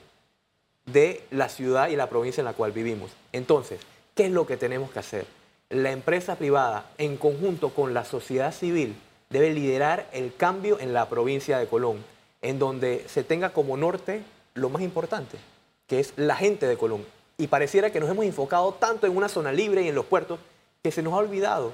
de 0.85 1.25
la 1.31 1.49
ciudad 1.49 1.89
y 1.89 1.97
la 1.97 2.09
provincia 2.09 2.41
en 2.41 2.47
la 2.47 2.53
cual 2.53 2.73
vivimos. 2.73 3.13
Entonces, 3.33 3.81
¿qué 4.15 4.27
es 4.27 4.33
lo 4.33 4.47
que 4.47 4.57
tenemos 4.57 4.91
que 4.91 4.99
hacer? 4.99 5.27
La 5.71 5.91
empresa 5.91 6.37
privada, 6.37 6.87
en 6.99 7.17
conjunto 7.17 7.71
con 7.71 7.93
la 7.93 8.05
sociedad 8.05 8.53
civil, 8.53 8.97
debe 9.31 9.53
liderar 9.53 10.09
el 10.13 10.35
cambio 10.35 10.79
en 10.79 10.93
la 10.93 11.09
provincia 11.09 11.59
de 11.59 11.67
Colón, 11.67 12.05
en 12.43 12.59
donde 12.59 13.05
se 13.09 13.25
tenga 13.25 13.51
como 13.51 13.77
norte 13.77 14.23
lo 14.55 14.69
más 14.69 14.83
importante, 14.83 15.39
que 15.87 15.99
es 15.99 16.13
la 16.17 16.37
gente 16.37 16.67
de 16.67 16.77
Colón. 16.77 17.05
Y 17.39 17.49
pareciera 17.49 17.91
que 17.91 18.01
nos 18.01 18.09
hemos 18.09 18.25
enfocado 18.25 18.75
tanto 18.75 19.07
en 19.07 19.17
una 19.17 19.29
zona 19.29 19.53
libre 19.53 19.83
y 19.83 19.89
en 19.89 19.95
los 19.95 20.07
puertos 20.07 20.39
que 20.83 20.93
se 20.93 21.03
nos 21.03 21.13
ha 21.15 21.19
olvidado 21.19 21.73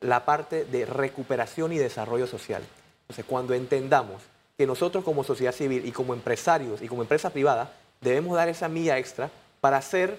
la 0.00 0.24
parte 0.24 0.64
de 0.64 0.84
recuperación 0.84 1.72
y 1.72 1.78
desarrollo 1.78 2.26
social. 2.26 2.62
Entonces, 3.02 3.24
cuando 3.24 3.54
entendamos 3.54 4.22
que 4.58 4.66
nosotros 4.66 5.04
como 5.04 5.24
sociedad 5.24 5.52
civil 5.52 5.86
y 5.86 5.92
como 5.92 6.12
empresarios 6.12 6.82
y 6.82 6.88
como 6.88 7.02
empresa 7.02 7.30
privada 7.30 7.72
debemos 8.00 8.36
dar 8.36 8.48
esa 8.48 8.68
milla 8.68 8.98
extra 8.98 9.30
para 9.60 9.78
hacer 9.78 10.18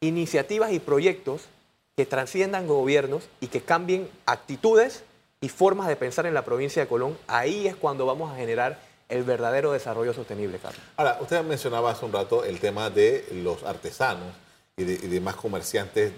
iniciativas 0.00 0.72
y 0.72 0.80
proyectos 0.80 1.48
que 1.96 2.06
trasciendan 2.06 2.66
gobiernos 2.66 3.24
y 3.40 3.48
que 3.48 3.60
cambien 3.60 4.08
actitudes 4.26 5.04
y 5.40 5.48
formas 5.48 5.88
de 5.88 5.96
pensar 5.96 6.26
en 6.26 6.34
la 6.34 6.44
provincia 6.44 6.82
de 6.82 6.88
Colón, 6.88 7.16
ahí 7.26 7.66
es 7.66 7.76
cuando 7.76 8.06
vamos 8.06 8.32
a 8.32 8.36
generar 8.36 8.80
el 9.08 9.22
verdadero 9.22 9.72
desarrollo 9.72 10.12
sostenible, 10.12 10.58
Carlos. 10.58 10.80
Ahora, 10.96 11.18
usted 11.20 11.42
mencionaba 11.44 11.90
hace 11.90 12.04
un 12.04 12.12
rato 12.12 12.44
el 12.44 12.58
tema 12.58 12.90
de 12.90 13.26
los 13.32 13.62
artesanos 13.62 14.34
y 14.76 14.84
de, 14.84 15.32
comerciantes 15.36 16.12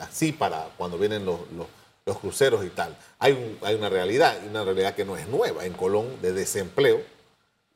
así 0.00 0.32
para 0.32 0.68
cuando 0.76 0.98
vienen 0.98 1.24
los, 1.24 1.40
los, 2.04 2.18
cruceros 2.18 2.64
y 2.64 2.70
tal. 2.70 2.96
Hay, 3.18 3.58
hay 3.62 3.74
una 3.74 3.88
realidad, 3.88 4.36
una 4.48 4.64
realidad 4.64 4.94
que 4.94 5.04
no 5.04 5.16
es 5.16 5.28
nueva 5.28 5.64
en 5.64 5.74
Colón 5.74 6.20
de 6.22 6.32
desempleo 6.32 7.00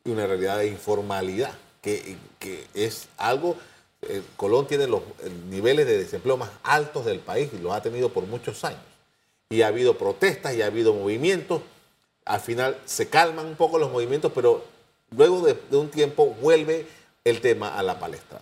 y 0.04 0.11
una 0.11 0.26
realidad 0.26 0.59
de 0.59 0.68
informalidad, 0.68 1.52
que, 1.82 2.16
que 2.38 2.66
es 2.75 3.09
algo 3.16 3.56
eh, 4.02 4.23
Colón 4.37 4.66
tiene 4.66 4.87
los 4.87 5.02
niveles 5.49 5.87
de 5.87 5.99
desempleo 5.99 6.37
más 6.37 6.50
altos 6.62 7.04
del 7.04 7.19
país 7.19 7.50
y 7.52 7.59
los 7.59 7.73
ha 7.73 7.83
tenido 7.83 8.09
por 8.11 8.25
muchos 8.25 8.64
años. 8.64 8.80
Y 9.50 9.62
ha 9.62 9.66
habido 9.66 9.99
protestas 9.99 10.54
y 10.54 10.62
ha 10.62 10.66
habido 10.66 10.95
movimientos. 10.95 11.62
Al 12.25 12.40
final 12.40 12.78
se 12.87 13.09
calman 13.09 13.47
un 13.47 13.57
poco 13.57 13.78
los 13.78 13.90
movimientos, 13.90 14.33
pero 14.35 14.64
luego 15.11 15.42
de, 15.42 15.76
un 15.76 15.90
tiempo 15.90 16.26
vuelve 16.40 16.87
el 17.25 17.40
tema 17.40 17.76
a 17.76 17.83
la 17.83 17.99
palestra. 17.99 18.40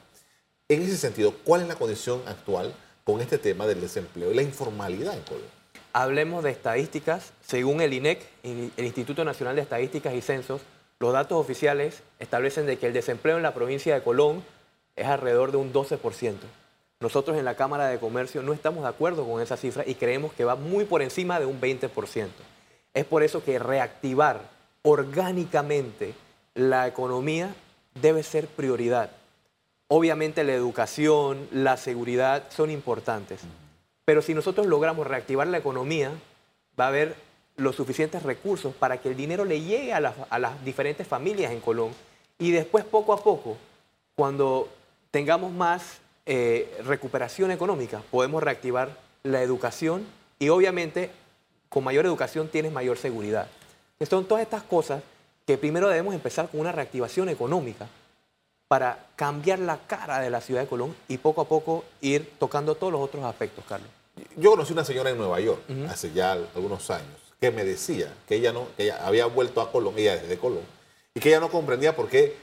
En 0.68 0.82
ese 0.82 0.96
sentido, 0.96 1.34
¿cuál 1.44 1.62
es 1.62 1.68
la 1.68 1.76
condición 1.76 2.22
actual 2.26 2.74
con 3.04 3.20
este 3.20 3.38
tema 3.38 3.66
del 3.66 3.80
desempleo 3.80 4.30
y 4.30 4.34
la 4.34 4.42
informalidad 4.42 5.14
en 5.14 5.22
Colón? 5.22 5.58
Hablemos 5.94 6.44
de 6.44 6.50
estadísticas. 6.50 7.32
Según 7.44 7.80
el 7.80 7.94
INEC, 7.94 8.24
el 8.44 8.84
Instituto 8.84 9.24
Nacional 9.24 9.56
de 9.56 9.62
Estadísticas 9.62 10.14
y 10.14 10.20
Censos, 10.20 10.60
los 11.00 11.12
datos 11.12 11.38
oficiales 11.38 12.02
establecen 12.18 12.66
de 12.66 12.78
que 12.78 12.86
el 12.86 12.92
desempleo 12.92 13.38
en 13.38 13.42
la 13.42 13.54
provincia 13.54 13.94
de 13.94 14.02
Colón 14.02 14.44
es 14.98 15.06
alrededor 15.06 15.52
de 15.52 15.58
un 15.58 15.72
12%. 15.72 16.34
Nosotros 17.00 17.36
en 17.36 17.44
la 17.44 17.54
Cámara 17.54 17.86
de 17.86 17.98
Comercio 17.98 18.42
no 18.42 18.52
estamos 18.52 18.82
de 18.82 18.88
acuerdo 18.88 19.24
con 19.24 19.40
esa 19.40 19.56
cifra 19.56 19.84
y 19.86 19.94
creemos 19.94 20.32
que 20.32 20.44
va 20.44 20.56
muy 20.56 20.84
por 20.84 21.02
encima 21.02 21.38
de 21.38 21.46
un 21.46 21.60
20%. 21.60 22.28
Es 22.94 23.04
por 23.04 23.22
eso 23.22 23.44
que 23.44 23.58
reactivar 23.58 24.40
orgánicamente 24.82 26.14
la 26.54 26.88
economía 26.88 27.54
debe 28.00 28.22
ser 28.22 28.48
prioridad. 28.48 29.10
Obviamente 29.86 30.44
la 30.44 30.54
educación, 30.54 31.48
la 31.52 31.76
seguridad 31.76 32.44
son 32.50 32.70
importantes, 32.70 33.40
pero 34.04 34.22
si 34.22 34.34
nosotros 34.34 34.66
logramos 34.66 35.06
reactivar 35.06 35.46
la 35.46 35.58
economía, 35.58 36.10
va 36.78 36.86
a 36.86 36.88
haber 36.88 37.14
los 37.56 37.76
suficientes 37.76 38.22
recursos 38.22 38.74
para 38.74 38.98
que 38.98 39.08
el 39.08 39.16
dinero 39.16 39.44
le 39.44 39.60
llegue 39.60 39.92
a 39.92 40.00
las, 40.00 40.64
diferentes 40.64 41.06
familias 41.06 41.52
en 41.52 41.60
Colón 41.60 41.90
y 42.38 42.52
después 42.52 42.84
poco 42.84 43.12
a 43.12 43.22
poco, 43.22 43.56
cuando 44.14 44.68
tengamos 45.10 45.52
más 45.52 45.98
eh, 46.26 46.78
recuperación 46.84 47.50
económica, 47.50 48.02
podemos 48.10 48.42
reactivar 48.42 48.96
la 49.22 49.42
educación 49.42 50.06
y 50.38 50.48
obviamente 50.50 51.10
con 51.68 51.84
mayor 51.84 52.06
educación 52.06 52.48
tienes 52.48 52.72
mayor 52.72 52.98
seguridad. 52.98 53.48
Son 54.08 54.26
todas 54.26 54.42
estas 54.42 54.62
cosas 54.62 55.02
que 55.46 55.58
primero 55.58 55.88
debemos 55.88 56.14
empezar 56.14 56.48
con 56.48 56.60
una 56.60 56.72
reactivación 56.72 57.28
económica 57.28 57.88
para 58.68 59.06
cambiar 59.16 59.58
la 59.58 59.78
cara 59.86 60.20
de 60.20 60.30
la 60.30 60.40
ciudad 60.40 60.60
de 60.60 60.66
Colón 60.66 60.94
y 61.08 61.18
poco 61.18 61.40
a 61.40 61.48
poco 61.48 61.84
ir 62.00 62.30
tocando 62.38 62.74
todos 62.74 62.92
los 62.92 63.02
otros 63.02 63.24
aspectos, 63.24 63.64
Carlos. 63.66 63.88
Yo 64.36 64.50
conocí 64.50 64.72
una 64.72 64.84
señora 64.84 65.10
en 65.10 65.16
Nueva 65.16 65.40
York 65.40 65.62
hace 65.88 66.12
ya 66.12 66.32
algunos 66.32 66.90
años 66.90 67.16
que 67.40 67.50
me 67.50 67.64
decía 67.64 68.12
que 68.26 68.34
ella 68.34 68.52
no, 68.52 68.66
que 68.76 68.84
ella 68.84 69.06
había 69.06 69.26
vuelto 69.26 69.60
a 69.60 69.72
Colón, 69.72 69.94
ella 69.96 70.16
desde 70.16 70.38
Colón, 70.38 70.64
y 71.14 71.20
que 71.20 71.30
ella 71.30 71.40
no 71.40 71.50
comprendía 71.50 71.96
por 71.96 72.08
qué 72.08 72.36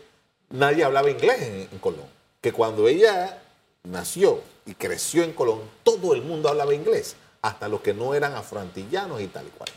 nadie 0.49 0.83
hablaba 0.83 1.09
inglés 1.09 1.67
en 1.71 1.79
Colón 1.79 2.14
que 2.45 2.53
cuando 2.53 2.87
ella 2.87 3.41
nació 3.85 4.39
y 4.67 4.75
creció 4.75 5.23
en 5.23 5.33
Colón, 5.33 5.61
todo 5.81 6.13
el 6.13 6.21
mundo 6.21 6.47
hablaba 6.47 6.75
inglés, 6.75 7.15
hasta 7.41 7.67
los 7.67 7.81
que 7.81 7.91
no 7.91 8.13
eran 8.13 8.35
afroantillanos 8.35 9.19
y 9.19 9.25
tal 9.25 9.47
y 9.47 9.49
cual. 9.49 9.69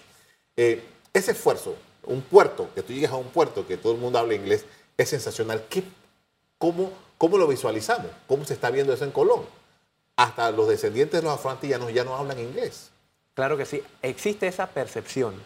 Eh, 0.55 0.85
ese 1.15 1.31
esfuerzo, 1.31 1.77
un 2.05 2.21
puerto, 2.21 2.69
que 2.75 2.83
tú 2.83 2.93
llegues 2.93 3.09
a 3.09 3.17
un 3.17 3.29
puerto 3.29 3.67
que 3.67 3.79
todo 3.79 3.95
el 3.95 3.99
mundo 3.99 4.19
habla 4.19 4.35
inglés, 4.35 4.67
es 4.99 5.09
sensacional. 5.09 5.65
¿Qué, 5.71 5.83
cómo, 6.59 6.93
¿Cómo 7.17 7.39
lo 7.39 7.47
visualizamos? 7.47 8.11
¿Cómo 8.27 8.45
se 8.45 8.53
está 8.53 8.71
viendo 8.71 8.93
eso 8.93 9.05
en 9.05 9.13
Colón? 9.13 9.47
Hasta 10.17 10.51
los 10.51 10.69
descendientes 10.69 11.23
de 11.23 11.27
los 11.27 11.33
afroantillanos 11.33 11.95
ya 11.95 12.05
no 12.05 12.17
hablan 12.17 12.39
inglés. 12.39 12.91
Claro 13.33 13.57
que 13.57 13.65
sí, 13.65 13.83
existe 14.03 14.47
esa 14.47 14.67
percepción, 14.67 15.37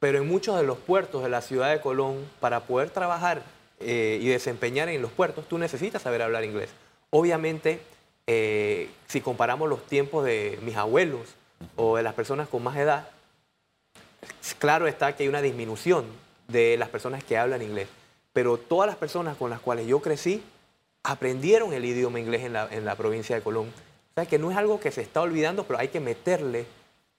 pero 0.00 0.18
en 0.18 0.28
muchos 0.28 0.54
de 0.58 0.64
los 0.64 0.76
puertos 0.76 1.22
de 1.22 1.30
la 1.30 1.40
ciudad 1.40 1.70
de 1.70 1.80
Colón, 1.80 2.28
para 2.40 2.66
poder 2.66 2.90
trabajar 2.90 3.42
eh, 3.80 4.18
y 4.20 4.28
desempeñar 4.28 4.88
en 4.88 5.02
los 5.02 5.12
puertos, 5.12 5.48
tú 5.48 5.58
necesitas 5.58 6.02
saber 6.02 6.22
hablar 6.22 6.44
inglés. 6.44 6.70
Obviamente, 7.10 7.80
eh, 8.26 8.90
si 9.06 9.20
comparamos 9.20 9.68
los 9.68 9.86
tiempos 9.86 10.24
de 10.24 10.58
mis 10.62 10.76
abuelos 10.76 11.34
o 11.76 11.96
de 11.96 12.02
las 12.02 12.14
personas 12.14 12.48
con 12.48 12.62
más 12.62 12.76
edad, 12.76 13.08
claro 14.58 14.86
está 14.86 15.14
que 15.14 15.22
hay 15.22 15.28
una 15.28 15.42
disminución 15.42 16.04
de 16.48 16.76
las 16.76 16.88
personas 16.88 17.22
que 17.22 17.38
hablan 17.38 17.62
inglés, 17.62 17.88
pero 18.32 18.58
todas 18.58 18.88
las 18.88 18.96
personas 18.96 19.36
con 19.36 19.50
las 19.50 19.60
cuales 19.60 19.86
yo 19.86 20.00
crecí 20.00 20.42
aprendieron 21.02 21.72
el 21.72 21.84
idioma 21.84 22.20
inglés 22.20 22.42
en 22.42 22.52
la, 22.52 22.68
en 22.70 22.84
la 22.84 22.96
provincia 22.96 23.36
de 23.36 23.42
Colón. 23.42 23.68
O 23.68 24.14
sea 24.14 24.26
que 24.26 24.38
no 24.38 24.50
es 24.50 24.56
algo 24.56 24.80
que 24.80 24.90
se 24.90 25.02
está 25.02 25.22
olvidando, 25.22 25.64
pero 25.64 25.78
hay 25.78 25.88
que 25.88 26.00
meterle 26.00 26.66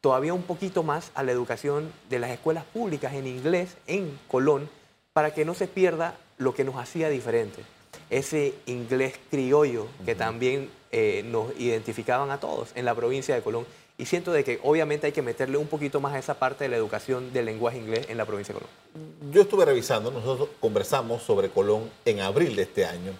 todavía 0.01 0.33
un 0.33 0.43
poquito 0.43 0.83
más 0.83 1.11
a 1.15 1.23
la 1.23 1.31
educación 1.31 1.91
de 2.09 2.19
las 2.19 2.31
escuelas 2.31 2.65
públicas 2.65 3.13
en 3.13 3.27
inglés 3.27 3.77
en 3.87 4.17
Colón 4.27 4.69
para 5.13 5.33
que 5.33 5.45
no 5.45 5.53
se 5.53 5.67
pierda 5.67 6.15
lo 6.39 6.55
que 6.55 6.63
nos 6.63 6.75
hacía 6.77 7.09
diferente. 7.09 7.63
Ese 8.09 8.55
inglés 8.65 9.13
criollo 9.29 9.85
que 10.03 10.15
también 10.15 10.71
eh, 10.91 11.23
nos 11.25 11.51
identificaban 11.59 12.31
a 12.31 12.39
todos 12.39 12.69
en 12.73 12.85
la 12.85 12.95
provincia 12.95 13.35
de 13.35 13.41
Colón. 13.41 13.67
Y 13.99 14.05
siento 14.05 14.31
de 14.31 14.45
que 14.45 14.59
obviamente 14.63 15.07
hay 15.07 15.11
que 15.11 15.21
meterle 15.21 15.57
un 15.57 15.67
poquito 15.67 15.99
más 15.99 16.13
a 16.13 16.19
esa 16.19 16.39
parte 16.39 16.63
de 16.63 16.69
la 16.69 16.77
educación 16.77 17.33
del 17.33 17.45
lenguaje 17.45 17.77
inglés 17.77 18.07
en 18.09 18.17
la 18.17 18.25
provincia 18.25 18.55
de 18.55 18.61
Colón. 18.61 19.31
Yo 19.31 19.41
estuve 19.41 19.65
revisando, 19.65 20.09
nosotros 20.09 20.49
conversamos 20.59 21.21
sobre 21.21 21.49
Colón 21.49 21.91
en 22.05 22.21
abril 22.21 22.55
de 22.55 22.63
este 22.63 22.85
año 22.85 23.11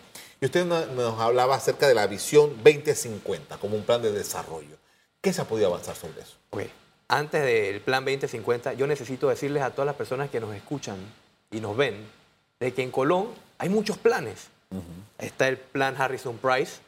y 0.41 0.45
usted 0.45 0.65
nos 0.65 1.19
hablaba 1.19 1.55
acerca 1.55 1.88
de 1.88 1.93
la 1.93 2.07
visión 2.07 2.55
2050 2.63 3.57
como 3.57 3.75
un 3.75 3.83
plan 3.83 4.01
de 4.01 4.13
desarrollo. 4.13 4.77
¿Qué 5.21 5.33
se 5.33 5.41
ha 5.41 5.45
podido 5.45 5.67
avanzar 5.67 5.95
sobre 5.95 6.21
eso? 6.21 6.38
Antes 7.09 7.43
del 7.43 7.81
plan 7.81 8.05
2050, 8.05 8.73
yo 8.73 8.88
necesito 8.88 9.27
decirles 9.27 9.63
a 9.63 9.71
todas 9.71 9.88
las 9.88 9.95
personas 9.95 10.29
que 10.29 10.39
nos 10.39 10.55
escuchan 10.55 10.95
y 11.51 11.59
nos 11.59 11.75
ven 11.75 12.05
de 12.59 12.73
que 12.73 12.83
en 12.83 12.91
Colón 12.91 13.27
hay 13.57 13.69
muchos 13.69 13.97
planes. 13.97 14.47
Está 15.17 15.47
el 15.47 15.57
plan 15.57 15.95
Harrison 15.97 16.37
Price, 16.37 16.79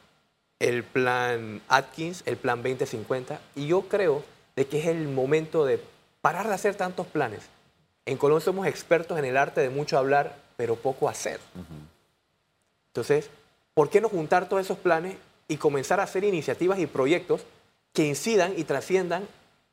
el 0.60 0.84
plan 0.84 1.60
Atkins, 1.68 2.22
el 2.26 2.36
plan 2.36 2.62
2050, 2.62 3.40
y 3.56 3.66
yo 3.66 3.82
creo 3.82 4.22
de 4.54 4.66
que 4.66 4.78
es 4.80 4.86
el 4.86 5.08
momento 5.08 5.64
de 5.64 5.82
parar 6.20 6.46
de 6.46 6.54
hacer 6.54 6.76
tantos 6.76 7.06
planes. 7.06 7.40
En 8.06 8.16
Colón 8.16 8.40
somos 8.40 8.66
expertos 8.66 9.18
en 9.18 9.24
el 9.24 9.36
arte 9.36 9.60
de 9.60 9.70
mucho 9.70 9.98
hablar, 9.98 10.36
pero 10.56 10.76
poco 10.76 11.08
hacer. 11.08 11.40
Entonces, 12.88 13.30
¿por 13.74 13.90
qué 13.90 14.00
no 14.00 14.08
juntar 14.08 14.48
todos 14.48 14.64
esos 14.64 14.78
planes 14.78 15.16
y 15.48 15.56
comenzar 15.56 15.98
a 16.00 16.04
hacer 16.04 16.24
iniciativas 16.24 16.78
y 16.78 16.86
proyectos 16.86 17.42
que 17.92 18.06
incidan 18.06 18.54
y 18.56 18.64
trasciendan 18.64 19.26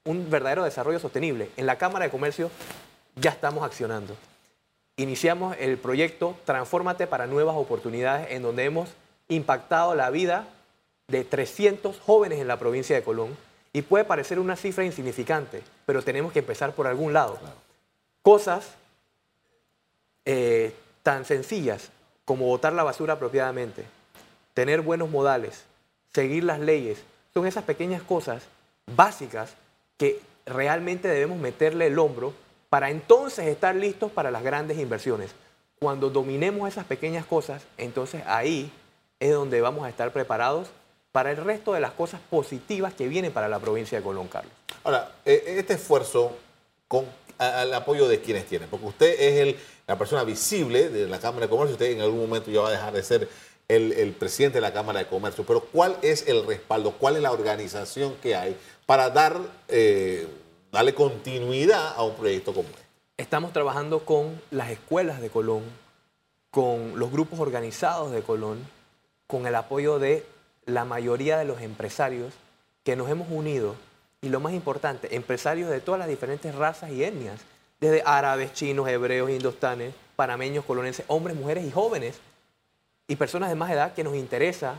un 0.05 0.29
verdadero 0.29 0.63
desarrollo 0.63 0.99
sostenible? 0.99 1.51
En 1.57 1.65
la 1.65 1.77
Cámara 1.77 2.05
de 2.05 2.11
Comercio 2.11 2.49
ya 3.15 3.31
estamos 3.31 3.63
accionando 3.63 4.15
iniciamos 4.99 5.55
el 5.59 5.77
proyecto 5.77 6.35
Transfórmate 6.45 7.07
para 7.07 7.25
Nuevas 7.25 7.55
Oportunidades, 7.55 8.27
en 8.31 8.41
donde 8.41 8.65
hemos 8.65 8.89
impactado 9.29 9.95
la 9.95 10.09
vida 10.09 10.47
de 11.07 11.23
300 11.23 11.97
jóvenes 11.99 12.39
en 12.39 12.47
la 12.47 12.59
provincia 12.59 12.95
de 12.95 13.03
Colón. 13.03 13.37
Y 13.71 13.81
puede 13.83 14.03
parecer 14.03 14.39
una 14.39 14.57
cifra 14.57 14.83
insignificante, 14.83 15.61
pero 15.85 16.03
tenemos 16.03 16.33
que 16.33 16.39
empezar 16.39 16.73
por 16.73 16.85
algún 16.85 17.13
lado. 17.13 17.39
Cosas 18.21 18.71
eh, 20.25 20.73
tan 21.01 21.23
sencillas 21.23 21.91
como 22.25 22.47
botar 22.47 22.73
la 22.73 22.83
basura 22.83 23.13
apropiadamente, 23.13 23.85
tener 24.53 24.81
buenos 24.81 25.09
modales, 25.09 25.63
seguir 26.13 26.43
las 26.43 26.59
leyes, 26.59 26.99
son 27.33 27.47
esas 27.47 27.63
pequeñas 27.63 28.01
cosas 28.01 28.43
básicas 28.95 29.53
que 29.97 30.19
realmente 30.45 31.07
debemos 31.07 31.37
meterle 31.39 31.87
el 31.87 31.99
hombro 31.99 32.33
para 32.69 32.89
entonces 32.89 33.47
estar 33.47 33.75
listos 33.75 34.11
para 34.11 34.31
las 34.31 34.43
grandes 34.43 34.77
inversiones. 34.77 35.31
Cuando 35.79 36.09
dominemos 36.09 36.67
esas 36.67 36.85
pequeñas 36.85 37.25
cosas, 37.25 37.63
entonces 37.77 38.23
ahí 38.25 38.71
es 39.19 39.33
donde 39.33 39.61
vamos 39.61 39.85
a 39.85 39.89
estar 39.89 40.11
preparados 40.11 40.69
para 41.11 41.31
el 41.31 41.37
resto 41.37 41.73
de 41.73 41.79
las 41.79 41.91
cosas 41.91 42.21
positivas 42.29 42.93
que 42.93 43.07
vienen 43.07 43.31
para 43.31 43.47
la 43.47 43.59
provincia 43.59 43.97
de 43.97 44.03
Colón, 44.03 44.27
Carlos. 44.27 44.53
Ahora, 44.83 45.11
eh, 45.25 45.55
este 45.57 45.73
esfuerzo 45.73 46.37
con 46.87 47.05
al 47.39 47.73
apoyo 47.73 48.07
de 48.09 48.19
quienes 48.19 48.45
tienen, 48.45 48.67
porque 48.69 48.85
usted 48.85 49.15
es 49.17 49.37
el, 49.37 49.55
la 49.87 49.97
persona 49.97 50.25
visible 50.25 50.89
de 50.89 51.07
la 51.07 51.19
Cámara 51.19 51.45
de 51.45 51.49
Comercio, 51.49 51.73
usted 51.73 51.91
en 51.91 52.01
algún 52.01 52.19
momento 52.19 52.51
ya 52.51 52.59
va 52.59 52.67
a 52.67 52.71
dejar 52.71 52.93
de 52.93 53.01
ser 53.01 53.29
el, 53.69 53.93
el, 53.93 54.11
presidente 54.11 54.57
de 54.57 54.61
la 54.61 54.73
Cámara 54.73 54.99
de 54.99 55.07
Comercio, 55.07 55.45
pero 55.45 55.61
¿cuál 55.61 55.95
es 56.01 56.27
el 56.27 56.45
respaldo, 56.45 56.91
cuál 56.91 57.15
es 57.15 57.21
la 57.21 57.31
organización 57.31 58.13
que 58.21 58.35
hay 58.35 58.57
para 58.85 59.09
dar, 59.09 59.39
eh, 59.69 60.27
darle 60.71 60.93
continuidad 60.93 61.93
a 61.95 62.03
un 62.03 62.15
proyecto 62.15 62.53
como 62.53 62.69
este? 62.69 62.81
Estamos 63.17 63.53
trabajando 63.53 64.05
con 64.05 64.41
las 64.51 64.69
escuelas 64.69 65.21
de 65.21 65.29
Colón, 65.29 65.63
con 66.51 66.97
los 66.97 67.11
grupos 67.11 67.39
organizados 67.39 68.11
de 68.11 68.21
Colón, 68.21 68.65
con 69.27 69.45
el 69.45 69.55
apoyo 69.55 69.99
de 69.99 70.25
la 70.65 70.85
mayoría 70.85 71.37
de 71.37 71.45
los 71.45 71.61
empresarios 71.61 72.33
que 72.83 72.95
nos 72.95 73.09
hemos 73.09 73.27
unido 73.29 73.75
y 74.21 74.29
lo 74.29 74.39
más 74.39 74.53
importante, 74.53 75.15
empresarios 75.15 75.69
de 75.69 75.81
todas 75.81 75.99
las 75.99 76.07
diferentes 76.07 76.53
razas 76.55 76.91
y 76.91 77.03
etnias, 77.03 77.41
desde 77.79 78.03
árabes, 78.05 78.53
chinos, 78.53 78.87
hebreos, 78.89 79.29
indostanes, 79.29 79.93
panameños, 80.15 80.65
colonenses, 80.65 81.05
hombres, 81.07 81.37
mujeres 81.37 81.65
y 81.65 81.71
jóvenes, 81.71 82.19
y 83.07 83.15
personas 83.15 83.49
de 83.49 83.55
más 83.55 83.71
edad 83.71 83.93
que 83.93 84.03
nos 84.03 84.15
interesa 84.15 84.75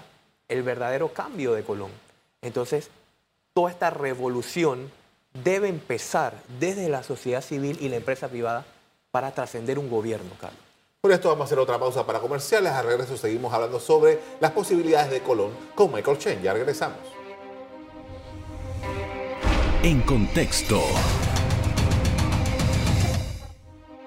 el 0.48 0.62
verdadero 0.62 1.12
cambio 1.12 1.52
de 1.52 1.64
Colón. 1.64 1.90
Entonces, 2.42 2.90
toda 3.54 3.70
esta 3.70 3.90
revolución 3.90 4.90
debe 5.32 5.68
empezar 5.68 6.34
desde 6.58 6.88
la 6.88 7.02
sociedad 7.02 7.42
civil 7.42 7.78
y 7.80 7.88
la 7.88 7.96
empresa 7.96 8.28
privada 8.28 8.64
para 9.10 9.32
trascender 9.32 9.78
un 9.78 9.90
gobierno, 9.90 10.30
Carlos. 10.40 10.60
Por 11.00 11.12
esto 11.12 11.28
vamos 11.28 11.42
a 11.42 11.46
hacer 11.46 11.58
otra 11.58 11.78
pausa 11.78 12.04
para 12.04 12.20
comerciales. 12.20 12.72
A 12.72 12.82
regreso 12.82 13.16
seguimos 13.16 13.52
hablando 13.54 13.80
sobre 13.80 14.20
las 14.38 14.50
posibilidades 14.52 15.10
de 15.10 15.20
Colón 15.20 15.52
con 15.74 15.92
Michael 15.92 16.18
Chen. 16.18 16.42
Ya 16.42 16.52
regresamos. 16.52 16.98
En 19.82 20.02
contexto. 20.02 20.78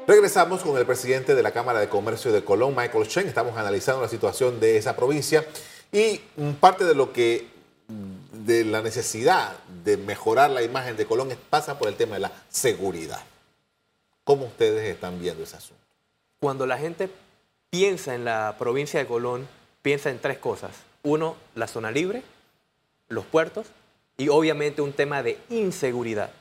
Regresamos 0.06 0.62
con 0.62 0.78
el 0.78 0.86
presidente 0.86 1.34
de 1.34 1.42
la 1.42 1.52
Cámara 1.52 1.80
de 1.80 1.90
Comercio 1.90 2.32
de 2.32 2.44
Colón, 2.44 2.76
Michael 2.76 3.08
Chen. 3.08 3.28
Estamos 3.28 3.58
analizando 3.58 4.02
la 4.02 4.10
situación 4.10 4.60
de 4.60 4.78
esa 4.78 4.96
provincia 4.96 5.46
y 5.92 6.18
parte 6.60 6.84
de 6.84 6.94
lo 6.94 7.12
que 7.12 7.48
de 8.46 8.66
la 8.66 8.82
necesidad 8.82 9.58
de 9.84 9.98
mejorar 9.98 10.50
la 10.50 10.64
imagen 10.64 10.98
de 10.98 11.06
Colón 11.06 11.30
pasa 11.50 11.78
por 11.78 11.88
el 11.88 11.96
tema 11.96 12.16
de 12.16 12.22
la 12.22 12.32
seguridad. 12.50 13.22
¿Cómo 14.24 14.46
ustedes 14.46 14.90
están 14.90 15.20
viendo 15.20 15.44
ese 15.44 15.58
asunto? 15.58 15.84
Cuando 16.40 16.66
la 16.66 16.78
gente 16.78 17.10
piensa 17.70 18.16
en 18.16 18.26
la 18.26 18.56
provincia 18.60 19.00
de 19.00 19.08
Colón, 19.08 19.48
piensa 19.82 20.10
en 20.10 20.20
tres 20.20 20.38
cosas. 20.38 20.72
Uno, 21.04 21.36
la 21.56 21.68
zona 21.68 21.92
libre, 21.92 22.24
los 23.10 23.26
puertos 23.26 23.68
y 24.18 24.30
obviamente 24.30 24.82
un 24.82 24.94
tema 24.94 25.24
de 25.24 25.38
inseguridad. 25.50 26.32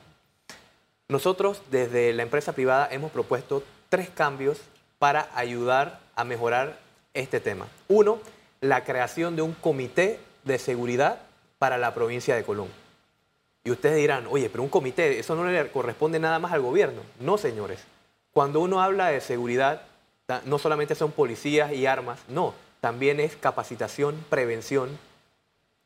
Nosotros 1.09 1.61
desde 1.71 2.13
la 2.13 2.23
empresa 2.23 2.53
privada 2.53 2.87
hemos 2.91 3.11
propuesto 3.11 3.63
tres 3.89 4.09
cambios 4.09 4.59
para 4.99 5.29
ayudar 5.35 5.99
a 6.15 6.23
mejorar 6.23 6.79
este 7.13 7.39
tema. 7.39 7.67
Uno, 7.87 8.19
la 8.61 8.83
creación 8.83 9.35
de 9.35 9.41
un 9.41 9.53
comité 9.53 10.19
de 10.43 10.57
seguridad 10.57 11.19
para 11.63 11.77
la 11.77 11.93
provincia 11.93 12.35
de 12.35 12.43
Colón. 12.43 12.67
Y 13.63 13.71
ustedes 13.71 13.95
dirán, 13.95 14.27
oye, 14.29 14.49
pero 14.49 14.63
un 14.63 14.69
comité, 14.69 15.17
eso 15.17 15.33
no 15.33 15.45
le 15.45 15.71
corresponde 15.71 16.19
nada 16.19 16.37
más 16.37 16.51
al 16.51 16.59
gobierno. 16.59 16.99
No, 17.21 17.37
señores. 17.37 17.79
Cuando 18.33 18.59
uno 18.59 18.81
habla 18.81 19.07
de 19.07 19.21
seguridad, 19.21 19.83
no 20.43 20.59
solamente 20.59 20.93
son 20.93 21.13
policías 21.13 21.71
y 21.71 21.85
armas, 21.85 22.19
no, 22.27 22.53
también 22.81 23.21
es 23.21 23.37
capacitación, 23.37 24.25
prevención 24.29 24.89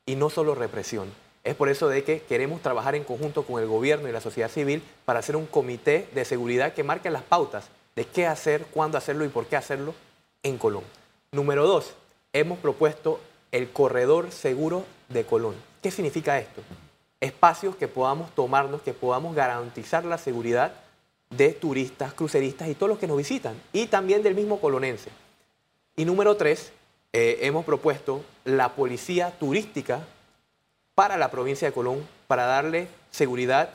y 0.04 0.16
no 0.16 0.30
solo 0.30 0.56
represión. 0.56 1.12
Es 1.44 1.54
por 1.54 1.68
eso 1.68 1.88
de 1.88 2.02
que 2.02 2.22
queremos 2.22 2.60
trabajar 2.60 2.96
en 2.96 3.04
conjunto 3.04 3.44
con 3.44 3.62
el 3.62 3.68
gobierno 3.68 4.08
y 4.08 4.12
la 4.12 4.20
sociedad 4.20 4.50
civil 4.50 4.82
para 5.04 5.20
hacer 5.20 5.36
un 5.36 5.46
comité 5.46 6.08
de 6.12 6.24
seguridad 6.24 6.72
que 6.72 6.82
marque 6.82 7.08
las 7.08 7.22
pautas 7.22 7.68
de 7.94 8.04
qué 8.04 8.26
hacer, 8.26 8.66
cuándo 8.72 8.98
hacerlo 8.98 9.24
y 9.24 9.28
por 9.28 9.46
qué 9.46 9.54
hacerlo 9.54 9.94
en 10.42 10.58
Colón. 10.58 10.82
Número 11.30 11.68
dos, 11.68 11.94
hemos 12.32 12.58
propuesto 12.58 13.20
el 13.52 13.70
corredor 13.70 14.30
seguro 14.30 14.84
de 15.08 15.24
Colón. 15.24 15.54
¿Qué 15.82 15.90
significa 15.90 16.38
esto? 16.38 16.62
Espacios 17.20 17.76
que 17.76 17.88
podamos 17.88 18.34
tomarnos, 18.34 18.82
que 18.82 18.92
podamos 18.92 19.34
garantizar 19.34 20.04
la 20.04 20.18
seguridad 20.18 20.72
de 21.30 21.52
turistas, 21.52 22.14
cruceristas 22.14 22.68
y 22.68 22.74
todos 22.74 22.90
los 22.90 22.98
que 22.98 23.06
nos 23.06 23.16
visitan, 23.16 23.54
y 23.72 23.86
también 23.86 24.22
del 24.22 24.34
mismo 24.34 24.60
colonense. 24.60 25.10
Y 25.96 26.04
número 26.04 26.36
tres, 26.36 26.72
eh, 27.12 27.38
hemos 27.42 27.64
propuesto 27.64 28.22
la 28.44 28.74
policía 28.74 29.30
turística 29.38 30.06
para 30.94 31.16
la 31.16 31.30
provincia 31.30 31.68
de 31.68 31.74
Colón, 31.74 32.06
para 32.26 32.44
darle 32.44 32.88
seguridad 33.10 33.70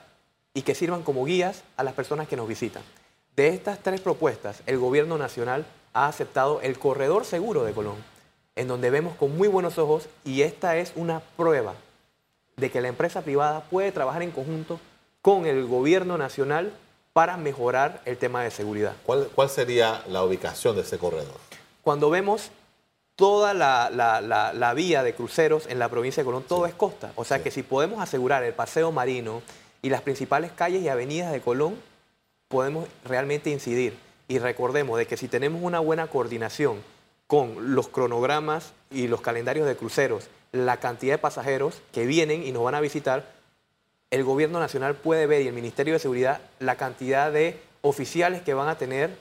y 0.54 0.62
que 0.62 0.76
sirvan 0.76 1.04
como 1.04 1.26
guías 1.26 1.64
a 1.78 1.84
las 1.84 1.94
personas 1.94 2.28
que 2.28 2.36
nos 2.36 2.48
visitan. 2.48 2.84
De 3.36 3.50
estas 3.50 3.80
tres 3.80 4.02
propuestas, 4.02 4.62
el 4.68 4.78
gobierno 4.78 5.18
nacional 5.18 5.66
ha 5.94 6.08
aceptado 6.08 6.62
el 6.62 6.78
corredor 6.78 7.26
seguro 7.26 7.64
de 7.64 7.74
Colón, 7.74 7.96
en 8.56 8.68
donde 8.68 8.90
vemos 8.90 9.16
con 9.16 9.36
muy 9.36 9.48
buenos 9.48 9.78
ojos 9.78 10.08
y 10.26 10.42
esta 10.42 10.78
es 10.78 10.94
una 10.96 11.22
prueba 11.38 11.74
de 12.58 12.70
que 12.70 12.82
la 12.82 12.88
empresa 12.88 13.22
privada 13.22 13.62
puede 13.70 13.92
trabajar 13.92 14.22
en 14.22 14.32
conjunto 14.32 14.80
con 15.22 15.46
el 15.46 15.66
gobierno 15.66 16.18
nacional 16.18 16.74
para 17.14 17.38
mejorar 17.38 18.02
el 18.06 18.18
tema 18.18 18.44
de 18.44 18.52
seguridad. 18.52 18.96
¿Cuál, 19.06 19.30
cuál 19.34 19.50
sería 19.50 20.04
la 20.08 20.24
ubicación 20.24 20.76
de 20.76 20.82
ese 20.82 20.98
corredor? 20.98 21.38
Cuando 21.84 22.10
vemos 22.10 22.52
toda 23.16 23.54
la, 23.54 23.90
la, 23.92 24.22
la, 24.54 24.74
vía 24.74 25.04
de 25.04 25.14
cruceros 25.14 25.68
en 25.68 25.80
la 25.80 25.90
provincia 25.90 26.24
de 26.24 26.26
Colón, 26.26 26.44
todo 26.44 26.66
es 26.66 26.74
costa. 26.74 27.12
O 27.16 27.24
sea 27.24 27.44
que 27.44 27.52
si 27.52 27.62
podemos 27.62 28.02
asegurar 28.02 28.44
el 28.44 28.54
paseo 28.54 28.92
marino 28.92 29.42
y 29.82 29.90
las 29.90 30.02
principales 30.02 30.52
calles 30.52 30.82
y 30.82 30.90
avenidas 30.90 31.32
de 31.32 31.42
Colón, 31.42 31.76
podemos 32.48 32.88
realmente 33.06 33.50
incidir. 33.50 33.98
Y 34.28 34.40
recordemos 34.40 34.98
de 34.98 35.06
que 35.06 35.18
si 35.18 35.28
tenemos 35.28 35.62
una 35.62 35.80
buena 35.80 36.08
coordinación 36.08 36.82
con 37.34 37.74
los 37.74 37.88
cronogramas 37.88 38.74
y 38.92 39.08
los 39.08 39.22
calendarios 39.22 39.66
de 39.66 39.76
cruceros, 39.76 40.28
la 40.52 40.78
cantidad 40.78 41.16
de 41.16 41.18
pasajeros 41.18 41.82
que 41.92 42.06
vienen 42.06 42.44
y 42.44 42.52
nos 42.52 42.64
van 42.64 42.76
a 42.76 42.80
visitar, 42.80 43.26
el 44.12 44.24
gobierno 44.24 44.60
nacional 44.60 44.94
puede 44.94 45.26
ver 45.26 45.42
y 45.42 45.48
el 45.48 45.54
Ministerio 45.56 45.94
de 45.94 46.00
Seguridad 46.00 46.42
la 46.60 46.76
cantidad 46.76 47.32
de 47.32 47.60
oficiales 47.82 48.44
que 48.44 48.54
van 48.54 48.70
a 48.70 48.78
tener 48.78 49.18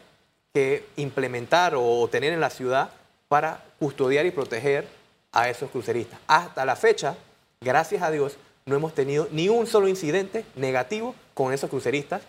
que 0.52 0.84
implementar 0.96 1.72
o 1.74 2.06
tener 2.08 2.34
en 2.34 2.40
la 2.40 2.50
ciudad 2.50 2.90
para 3.28 3.64
custodiar 3.78 4.26
y 4.26 4.30
proteger 4.30 4.86
a 5.32 5.48
esos 5.48 5.70
cruceristas. 5.70 6.20
Hasta 6.26 6.66
la 6.66 6.76
fecha, 6.76 7.16
gracias 7.62 8.02
a 8.02 8.10
Dios, 8.10 8.36
no 8.66 8.76
hemos 8.76 8.92
tenido 8.92 9.26
ni 9.32 9.48
un 9.48 9.66
solo 9.66 9.88
incidente 9.88 10.44
negativo 10.54 11.14
con 11.32 11.54
esos 11.54 11.70
cruceristas, 11.70 12.20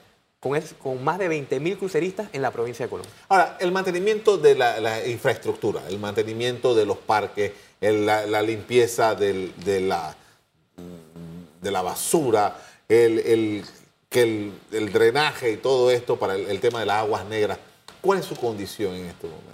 con, 0.43 0.59
con 0.81 1.01
más 1.01 1.17
de 1.17 1.29
20.000 1.29 1.77
cruceristas 1.77 2.27
en 2.33 2.41
la 2.41 2.51
provincia 2.51 2.85
de 2.85 2.89
Colombia. 2.89 3.13
Ahora, 3.29 3.57
el 3.61 3.71
mantenimiento 3.71 4.37
de 4.37 4.55
la, 4.55 5.07
infraestructura, 5.07 5.81
el 5.87 5.99
mantenimiento 5.99 6.75
de 6.75 6.85
los 6.85 6.97
parques, 6.97 7.53
la, 7.79 8.41
limpieza 8.41 9.15
de, 9.15 9.53
la, 9.79 10.13
de 11.61 11.71
la 11.71 11.81
basura, 11.81 12.57
el, 12.89 13.63
que 14.09 14.51
el, 14.71 14.91
drenaje 14.91 15.51
y 15.51 15.57
todo 15.57 15.89
esto 15.89 16.19
para 16.19 16.35
el, 16.35 16.59
tema 16.59 16.81
de 16.81 16.87
las 16.87 16.97
aguas 16.97 17.23
negras, 17.25 17.57
¿cuál 18.01 18.19
es 18.19 18.25
su 18.25 18.35
condición 18.35 18.93
en 18.95 19.05
este 19.05 19.27
momento? 19.27 19.51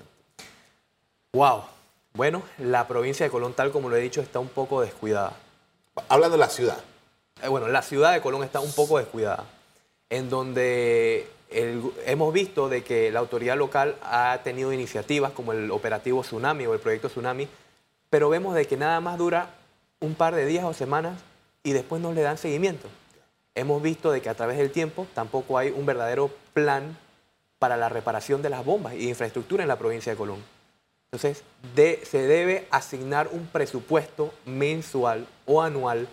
Wow. 1.34 1.66
Bueno, 2.16 2.42
la 2.58 2.88
provincia 2.88 3.28
de 3.28 3.30
Colón, 3.30 3.54
tal 3.54 3.72
como 3.72 3.90
lo 3.90 3.96
he 3.96 4.02
dicho, 4.02 4.22
está 4.22 4.40
un 4.40 4.50
poco 4.50 4.82
descuidada. 4.82 5.34
Hablando 6.08 6.38
de 6.38 6.40
la 6.40 6.50
ciudad. 6.50 6.80
Eh, 7.44 7.48
bueno, 7.48 7.68
la 7.68 7.84
ciudad 7.84 8.12
de 8.12 8.22
Colón 8.22 8.44
está 8.44 8.60
un 8.60 8.74
poco 8.74 8.98
descuidada, 8.98 9.46
en 10.10 10.30
donde 10.30 11.28
hemos 11.52 12.34
visto 12.34 12.70
de 12.70 12.84
que 12.84 13.12
la 13.12 13.20
autoridad 13.20 13.58
local 13.58 13.96
ha 14.02 14.40
tenido 14.44 14.72
iniciativas 14.72 15.32
como 15.32 15.52
el 15.54 15.72
operativo 15.72 16.22
Tsunami 16.22 16.66
o 16.66 16.74
el 16.74 16.80
proyecto 16.80 17.10
Tsunami, 17.10 17.48
pero 18.10 18.30
vemos 18.30 18.56
de 18.56 18.66
que 18.66 18.78
nada 18.78 19.00
más 19.02 19.18
dura 19.18 19.56
un 20.00 20.16
par 20.16 20.36
de 20.36 20.46
días 20.46 20.66
o 20.66 20.74
semanas 20.74 21.20
y 21.64 21.74
después 21.74 22.02
no 22.02 22.14
le 22.14 22.22
dan 22.22 22.38
seguimiento. 22.38 22.88
Hemos 23.56 23.82
visto 23.82 24.12
de 24.12 24.22
que 24.22 24.30
a 24.30 24.36
través 24.36 24.58
del 24.58 24.72
tiempo 24.72 25.08
tampoco 25.14 25.58
hay 25.58 25.70
un 25.70 25.86
verdadero 25.86 26.30
plan 26.54 26.98
para 27.58 27.78
la 27.78 27.90
reparación 27.90 28.42
de 28.42 28.50
las 28.50 28.64
bombas 28.64 28.94
y 28.94 29.10
infraestructura 29.10 29.64
en 29.64 29.68
la 29.68 29.78
provincia 29.78 30.12
de 30.12 30.18
Colón. 30.18 30.44
Entonces, 31.12 31.44
se 31.76 32.28
debe 32.28 32.68
asignar 32.72 33.30
un 33.32 33.48
presupuesto 33.48 34.32
mensual 34.46 35.28
o 35.46 35.62
anual 35.62 36.08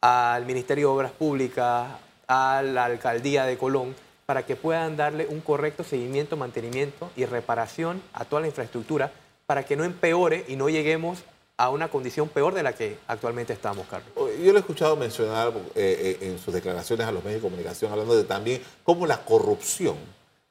al 0.00 0.46
Ministerio 0.46 0.88
de 0.88 0.94
Obras 0.94 1.12
Públicas, 1.12 1.88
a 2.30 2.62
la 2.62 2.84
Alcaldía 2.84 3.44
de 3.44 3.58
Colón, 3.58 3.96
para 4.24 4.46
que 4.46 4.54
puedan 4.54 4.96
darle 4.96 5.26
un 5.26 5.40
correcto 5.40 5.82
seguimiento, 5.82 6.36
mantenimiento 6.36 7.10
y 7.16 7.24
reparación 7.24 8.00
a 8.12 8.24
toda 8.24 8.42
la 8.42 8.46
infraestructura, 8.46 9.10
para 9.46 9.64
que 9.64 9.74
no 9.74 9.82
empeore 9.82 10.44
y 10.46 10.54
no 10.54 10.68
lleguemos 10.68 11.24
a 11.56 11.70
una 11.70 11.88
condición 11.88 12.28
peor 12.28 12.54
de 12.54 12.62
la 12.62 12.72
que 12.72 12.98
actualmente 13.08 13.52
estamos, 13.52 13.84
Carlos. 13.88 14.12
Yo 14.16 14.52
lo 14.52 14.58
he 14.58 14.60
escuchado 14.60 14.94
mencionar 14.94 15.48
eh, 15.74 16.18
eh, 16.20 16.28
en 16.28 16.38
sus 16.38 16.54
declaraciones 16.54 17.04
a 17.04 17.10
los 17.10 17.24
medios 17.24 17.42
de 17.42 17.48
comunicación, 17.48 17.90
hablando 17.90 18.16
de 18.16 18.22
también 18.22 18.62
cómo 18.84 19.08
la 19.08 19.24
corrupción 19.24 19.96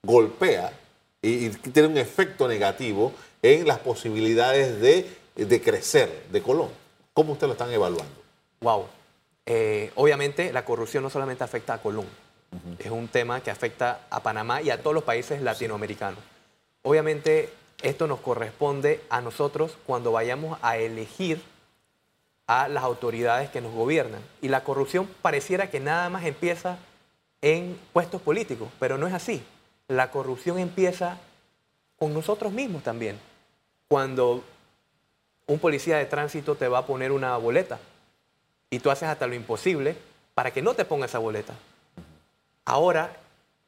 golpea 0.04 0.74
y 1.22 1.48
tiene 1.50 1.88
un 1.88 1.98
efecto 1.98 2.46
negativo 2.46 3.14
en 3.42 3.66
las 3.66 3.80
posibilidades 3.80 4.82
de, 4.82 5.62
crecer 5.62 6.26
de 6.30 6.42
Colón. 6.42 6.70
¿Cómo 7.14 7.32
ustedes 7.32 7.48
lo 7.48 7.54
están 7.54 7.72
evaluando? 7.72 8.14
Wow. 8.60 8.99
Eh, 9.52 9.92
obviamente 9.96 10.54
la 10.54 10.64
corrupción 10.64 11.02
no 11.02 11.10
solamente 11.10 11.44
afecta 11.44 11.74
a 11.74 11.82
Colón, 11.82 12.06
es 12.78 12.92
un 12.92 13.08
tema 13.08 13.42
que 13.42 13.50
afecta 13.50 14.02
a 14.12 14.22
Panamá 14.22 14.62
y 14.62 14.70
a 14.70 14.80
todos 14.80 14.94
los 14.94 15.04
países 15.04 15.42
latinoamericanos. 15.42 16.20
Obviamente 16.84 17.52
esto 17.82 18.06
nos 18.06 18.20
corresponde 18.20 19.02
a 19.10 19.22
nosotros 19.22 19.76
cuando 19.88 20.12
vayamos 20.12 20.60
a 20.62 20.78
elegir 20.78 21.42
a 22.46 22.68
las 22.68 22.84
autoridades 22.84 23.50
que 23.50 23.60
nos 23.60 23.74
gobiernan. 23.74 24.22
Y 24.40 24.50
la 24.50 24.64
corrupción 24.64 25.10
pareciera 25.24 25.72
que 25.72 25.80
nada 25.80 26.12
más 26.12 26.26
empieza 26.26 26.78
en 27.42 27.76
puestos 27.92 28.22
políticos, 28.22 28.70
pero 28.80 29.00
no 29.00 29.08
es 29.08 29.16
así. 29.16 29.44
La 29.88 30.12
corrupción 30.12 30.60
empieza 30.60 31.18
con 31.98 32.14
nosotros 32.14 32.54
mismos 32.54 32.84
también. 32.84 33.20
Cuando 33.88 34.44
un 35.48 35.58
policía 35.58 35.98
de 35.98 36.06
tránsito 36.06 36.54
te 36.54 36.68
va 36.68 36.80
a 36.80 36.86
poner 36.86 37.12
una 37.12 37.36
boleta 37.38 37.80
y 38.70 38.80
tú 38.80 38.92
haces 38.92 39.10
hasta 39.10 39.28
lo 39.28 39.36
imposible 39.36 39.96
para 40.34 40.52
que 40.52 40.62
no 40.62 40.74
te 40.74 40.86
ponga 40.86 41.06
esa 41.06 41.20
boleta. 41.20 41.54
Ahora 42.66 43.18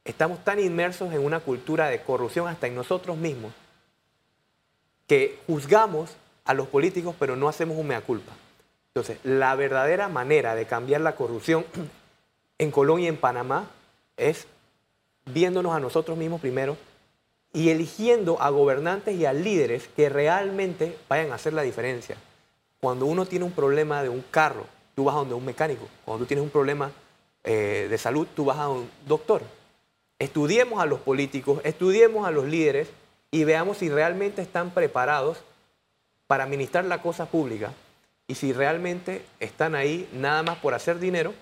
estamos 0.06 0.44
tan 0.44 0.60
inmersos 0.60 1.14
en 1.14 1.24
una 1.24 1.40
cultura 1.40 1.88
de 1.88 2.02
corrupción 2.02 2.48
hasta 2.48 2.68
en 2.68 2.76
nosotros 2.76 3.18
mismos 3.18 3.54
que 5.08 5.40
juzgamos 5.48 6.16
a 6.46 6.54
los 6.54 6.68
políticos 6.68 7.16
pero 7.20 7.36
no 7.36 7.50
hacemos 7.50 7.78
un 7.78 7.88
mea 7.88 8.02
culpa. 8.02 8.32
Entonces, 8.94 9.20
la 9.24 9.56
verdadera 9.56 10.10
manera 10.10 10.54
de 10.54 10.66
cambiar 10.66 11.02
la 11.02 11.16
corrupción 11.16 11.66
en 12.58 12.72
Colombia 12.72 13.06
y 13.06 13.10
en 13.10 13.18
Panamá 13.18 13.68
es 14.18 14.48
viéndonos 15.26 15.74
a 15.74 15.80
nosotros 15.80 16.18
mismos 16.18 16.42
primero 16.42 16.78
y 17.54 17.70
eligiendo 17.70 18.42
a 18.42 18.50
gobernantes 18.50 19.16
y 19.16 19.26
a 19.26 19.34
líderes 19.34 19.90
que 19.96 20.10
realmente 20.10 20.98
vayan 21.10 21.32
a 21.32 21.36
hacer 21.36 21.54
la 21.54 21.62
diferencia. 21.62 22.18
Cuando 22.80 23.06
uno 23.06 23.26
tiene 23.26 23.46
un 23.46 23.52
problema 23.52 24.04
de 24.04 24.10
un 24.10 24.24
carro, 24.32 24.66
tú 25.02 25.06
vas 25.06 25.16
a 25.16 25.20
donde 25.20 25.34
un 25.34 25.44
mecánico. 25.44 25.88
Cuando 26.06 26.24
tú 26.24 26.28
tienes 26.28 26.44
un 26.44 26.52
problema 26.52 26.92
eh, 27.44 27.88
de 27.90 27.98
salud, 27.98 28.28
tú 28.36 28.46
vas 28.46 28.60
a 28.60 28.70
un 28.70 28.88
doctor. 29.08 29.42
Estudiemos 30.20 30.80
a 30.80 30.86
los 30.86 31.00
políticos, 31.00 31.60
estudiemos 31.64 32.28
a 32.28 32.30
los 32.30 32.46
líderes 32.46 32.88
y 33.32 33.44
veamos 33.44 33.80
si 33.80 33.90
realmente 33.90 34.44
están 34.44 34.70
preparados 34.70 35.40
para 36.28 36.44
administrar 36.44 36.86
la 36.86 37.02
cosa 37.02 37.26
pública 37.26 37.74
y 38.28 38.36
si 38.36 38.54
realmente 38.54 39.26
están 39.40 39.74
ahí 39.74 40.08
nada 40.14 40.44
más 40.44 40.60
por 40.60 40.76
hacer 40.76 41.00
dinero 41.00 41.34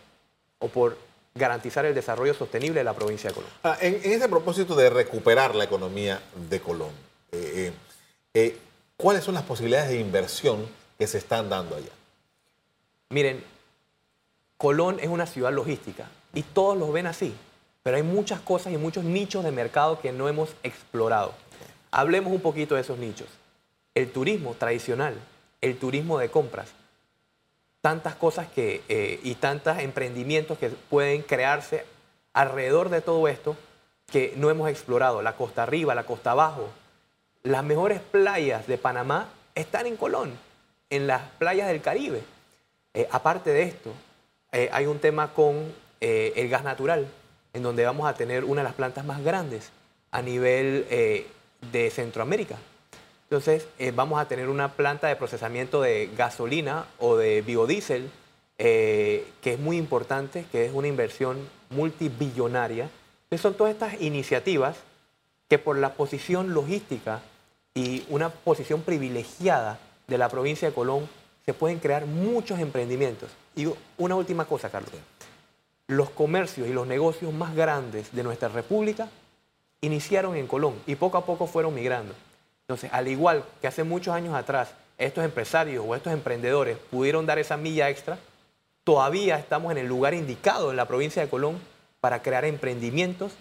o 0.60 0.70
por 0.70 0.98
garantizar 1.36 1.86
el 1.86 1.94
desarrollo 1.94 2.34
sostenible 2.34 2.80
de 2.80 2.86
la 2.86 2.94
provincia 2.94 3.30
de 3.30 3.34
Colón. 3.34 3.50
Ah, 3.64 3.78
en, 3.82 4.00
ese 4.06 4.30
propósito 4.30 4.74
de 4.74 4.90
recuperar 4.90 5.54
la 5.54 5.66
economía 5.66 6.22
de 6.50 6.62
Colón, 6.62 6.94
eh, 7.34 7.74
eh, 8.34 8.58
¿cuáles 8.96 9.26
son 9.26 9.34
las 9.34 9.44
posibilidades 9.44 9.90
de 9.90 10.00
inversión 10.00 10.66
que 10.98 11.08
se 11.08 11.18
están 11.18 11.50
dando 11.50 11.76
allá? 11.76 11.99
Miren, 13.12 13.44
Colón 14.58 15.00
es 15.00 15.08
una 15.08 15.26
ciudad 15.26 15.52
logística 15.52 16.12
y 16.32 16.44
todos 16.44 16.78
lo 16.78 16.92
ven 16.92 17.08
así, 17.08 17.36
pero 17.82 17.98
hay 17.98 18.04
muchas 18.04 18.40
cosas 18.40 18.72
y 18.72 18.78
muchos 18.78 19.04
nichos 19.04 19.44
de 19.44 19.52
mercado 19.52 20.00
que 20.00 20.12
no 20.12 20.30
hemos 20.30 20.52
explorado. 20.62 21.34
Hablemos 21.90 22.32
un 22.32 22.42
poquito 22.42 22.76
de 22.76 22.82
esos 22.82 23.00
nichos. 23.00 23.28
El 23.96 24.12
turismo 24.12 24.54
tradicional, 24.54 25.16
el 25.62 25.80
turismo 25.80 26.20
de 26.20 26.30
compras, 26.30 26.70
tantas 27.82 28.14
cosas 28.14 28.48
que, 28.48 28.84
eh, 28.90 29.20
y 29.24 29.34
tantos 29.34 29.80
emprendimientos 29.80 30.60
que 30.60 30.70
pueden 30.70 31.24
crearse 31.24 31.86
alrededor 32.34 32.90
de 32.90 33.02
todo 33.02 33.28
esto 33.28 33.58
que 34.06 34.34
no 34.38 34.52
hemos 34.52 34.70
explorado. 34.70 35.24
La 35.24 35.36
costa 35.36 35.64
arriba, 35.64 35.96
la 35.96 36.06
costa 36.06 36.32
abajo. 36.32 36.70
Las 37.42 37.64
mejores 37.64 38.02
playas 38.02 38.68
de 38.68 38.78
Panamá 38.78 39.30
están 39.56 39.88
en 39.88 39.98
Colón, 39.98 40.38
en 40.92 41.08
las 41.08 41.24
playas 41.40 41.70
del 41.70 41.82
Caribe. 41.82 42.22
Eh, 43.00 43.08
aparte 43.12 43.52
de 43.52 43.64
esto, 43.64 43.94
eh, 44.52 44.70
hay 44.72 44.86
un 44.86 45.00
tema 45.00 45.34
con 45.34 45.74
el 46.02 46.48
gas 46.50 46.64
natural, 46.64 47.08
en 47.54 47.64
donde 47.64 47.86
vamos 47.86 48.08
a 48.08 48.14
tener 48.14 48.46
una 48.46 48.62
de 48.62 48.68
las 48.70 48.74
plantas 48.74 49.04
más 49.04 49.22
grandes 49.22 49.70
a 50.12 50.22
nivel 50.22 50.86
de 51.72 51.90
Centroamérica. 51.90 52.56
Entonces, 53.30 53.68
eh, 53.78 53.92
vamos 53.96 54.20
a 54.20 54.28
tener 54.28 54.50
una 54.50 54.74
planta 54.74 55.08
de 55.08 55.16
procesamiento 55.16 55.82
de 55.82 56.10
gasolina 56.18 56.88
o 56.98 57.16
de 57.16 57.44
biodiesel, 57.44 58.10
eh, 58.58 59.24
que 59.42 59.54
es 59.54 59.60
muy 59.60 59.78
importante, 59.78 60.46
que 60.52 60.66
es 60.66 60.74
una 60.74 60.88
inversión 60.88 61.38
multibillonaria. 61.70 62.90
Entonces, 63.26 63.42
son 63.42 63.54
todas 63.54 63.74
estas 63.74 64.02
iniciativas 64.02 64.78
que 65.48 65.60
por 65.60 65.78
la 65.78 65.94
posición 65.94 66.56
logística 66.56 67.22
y 67.76 68.04
una 68.10 68.30
posición 68.30 68.82
privilegiada 68.82 69.78
de 70.08 70.18
la 70.18 70.30
provincia 70.30 70.68
de 70.68 70.74
Colón, 70.74 71.08
se 71.50 71.56
pueden 71.56 71.80
crear 71.80 72.06
muchos 72.06 72.60
emprendimientos. 72.60 73.32
Y 73.56 73.68
una 73.98 74.14
última 74.14 74.46
cosa, 74.46 74.70
Carlos. 74.70 74.92
Los 75.88 76.12
comercios 76.12 76.68
y 76.68 76.74
los 76.74 76.86
negocios 76.86 77.34
más 77.34 77.56
grandes 77.56 78.14
de 78.14 78.22
nuestra 78.22 78.50
república 78.50 79.10
iniciaron 79.82 80.36
en 80.36 80.46
Colón 80.46 80.76
y 80.86 80.94
poco 80.94 81.18
a 81.18 81.26
poco 81.26 81.48
fueron 81.48 81.74
migrando. 81.74 82.14
Entonces, 82.62 82.92
al 82.94 83.08
igual 83.08 83.44
que 83.62 83.68
hace 83.68 83.84
muchos 83.84 84.14
años 84.14 84.36
atrás, 84.36 84.76
estos 85.00 85.26
empresarios 85.26 85.84
o 85.88 85.96
estos 85.96 86.14
emprendedores 86.14 86.78
pudieron 86.92 87.26
dar 87.26 87.40
esa 87.40 87.58
milla 87.58 87.90
extra, 87.90 88.20
todavía 88.84 89.40
estamos 89.40 89.72
en 89.72 89.80
el 89.80 89.88
lugar 89.88 90.14
indicado 90.14 90.70
en 90.70 90.78
la 90.78 90.88
provincia 90.88 91.24
de 91.24 91.30
Colón 91.30 91.58
para 92.00 92.22
crear 92.22 92.46
emprendimientos 92.46 93.32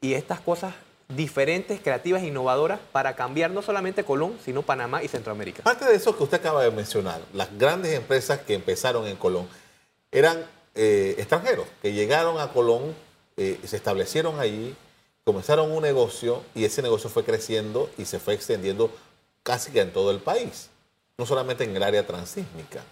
y 0.00 0.14
estas 0.14 0.40
cosas 0.40 0.74
diferentes, 1.08 1.80
creativas 1.80 2.22
e 2.22 2.26
innovadoras 2.26 2.80
para 2.92 3.14
cambiar 3.14 3.50
no 3.50 3.62
solamente 3.62 4.04
Colón, 4.04 4.38
sino 4.44 4.62
Panamá 4.62 5.02
y 5.02 5.08
Centroamérica. 5.08 5.62
Parte 5.62 5.84
de 5.84 5.94
eso 5.94 6.16
que 6.16 6.22
usted 6.22 6.38
acaba 6.38 6.62
de 6.62 6.70
mencionar, 6.70 7.20
las 7.32 7.56
grandes 7.58 7.94
empresas 7.94 8.40
que 8.40 8.54
empezaron 8.54 9.06
en 9.06 9.16
Colón 9.16 9.48
eran 10.10 10.44
eh, 10.74 11.14
extranjeros, 11.18 11.66
que 11.82 11.92
llegaron 11.92 12.40
a 12.40 12.48
Colón, 12.48 12.94
eh, 13.36 13.60
se 13.64 13.76
establecieron 13.76 14.40
allí, 14.40 14.74
comenzaron 15.24 15.70
un 15.70 15.82
negocio 15.82 16.42
y 16.54 16.64
ese 16.64 16.82
negocio 16.82 17.10
fue 17.10 17.24
creciendo 17.24 17.90
y 17.98 18.04
se 18.04 18.18
fue 18.18 18.34
extendiendo 18.34 18.90
casi 19.42 19.72
que 19.72 19.80
en 19.80 19.92
todo 19.92 20.10
el 20.10 20.20
país, 20.20 20.70
no 21.18 21.26
solamente 21.26 21.64
en 21.64 21.76
el 21.76 21.82
área 21.82 22.06
transísmica. 22.06 22.82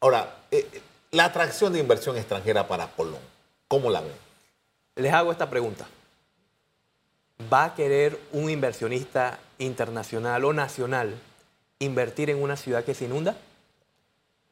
Ahora, 0.00 0.36
eh, 0.50 0.66
la 1.10 1.26
atracción 1.26 1.72
de 1.72 1.78
inversión 1.78 2.16
extranjera 2.16 2.66
para 2.66 2.88
Colón, 2.88 3.20
¿cómo 3.68 3.90
la 3.90 4.00
ven? 4.00 4.12
Les 4.96 5.12
hago 5.12 5.32
esta 5.32 5.48
pregunta. 5.48 5.86
¿Va 7.52 7.64
a 7.64 7.74
querer 7.74 8.18
un 8.32 8.50
inversionista 8.50 9.38
internacional 9.58 10.44
o 10.44 10.52
nacional 10.52 11.14
invertir 11.78 12.30
en 12.30 12.42
una 12.42 12.56
ciudad 12.56 12.84
que 12.84 12.94
se 12.94 13.06
inunda? 13.06 13.36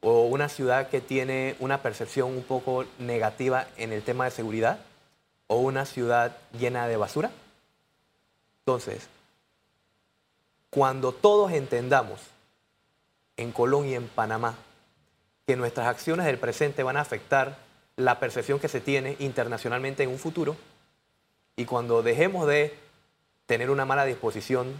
¿O 0.01 0.25
una 0.25 0.49
ciudad 0.49 0.89
que 0.89 1.01
tiene 1.01 1.55
una 1.59 1.81
percepción 1.81 2.29
un 2.29 2.43
poco 2.43 2.85
negativa 2.99 3.67
en 3.77 3.93
el 3.93 4.03
tema 4.03 4.25
de 4.25 4.31
seguridad? 4.31 4.79
o 5.47 5.57
una 5.57 5.85
ciudad 5.85 6.37
llena 6.57 6.87
de 6.87 6.97
basura? 6.97 7.31
Entonces, 8.61 9.07
cuando 10.69 11.11
todos 11.11 11.51
entendamos 11.51 12.21
en 13.37 13.51
Colón 13.51 13.87
y 13.87 13.95
en 13.95 14.07
Panamá 14.07 14.55
que 15.45 15.55
nuestras 15.55 15.87
acciones 15.87 16.25
del 16.25 16.39
presente 16.39 16.83
van 16.83 16.97
a 16.97 17.01
afectar 17.01 17.57
la 17.97 18.19
percepción 18.19 18.59
que 18.59 18.69
se 18.69 18.81
tiene 18.81 19.15
internacionalmente 19.19 20.03
en 20.03 20.09
un 20.09 20.17
futuro, 20.17 20.55
y 21.55 21.65
cuando 21.65 22.01
dejemos 22.01 22.47
de 22.47 22.73
tener 23.45 23.69
una 23.69 23.85
mala 23.85 24.05
disposición 24.05 24.73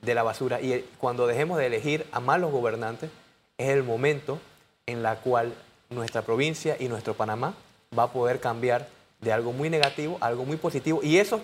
de 0.00 0.14
la 0.14 0.22
basura 0.22 0.60
y 0.60 0.84
cuando 0.98 1.26
dejemos 1.26 1.58
de 1.58 1.66
elegir 1.66 2.06
a 2.12 2.20
malos 2.20 2.50
gobernantes, 2.52 3.10
es 3.58 3.68
el 3.68 3.82
momento 3.82 4.38
en 4.86 5.02
la 5.02 5.16
cual 5.16 5.52
nuestra 5.90 6.22
provincia 6.22 6.76
y 6.78 6.88
nuestro 6.88 7.14
Panamá 7.14 7.54
va 7.96 8.04
a 8.04 8.12
poder 8.12 8.40
cambiar 8.40 8.88
de 9.20 9.32
algo 9.32 9.52
muy 9.52 9.68
negativo 9.68 10.16
a 10.20 10.26
algo 10.26 10.44
muy 10.44 10.56
positivo. 10.56 11.00
Y 11.02 11.18
eso, 11.18 11.40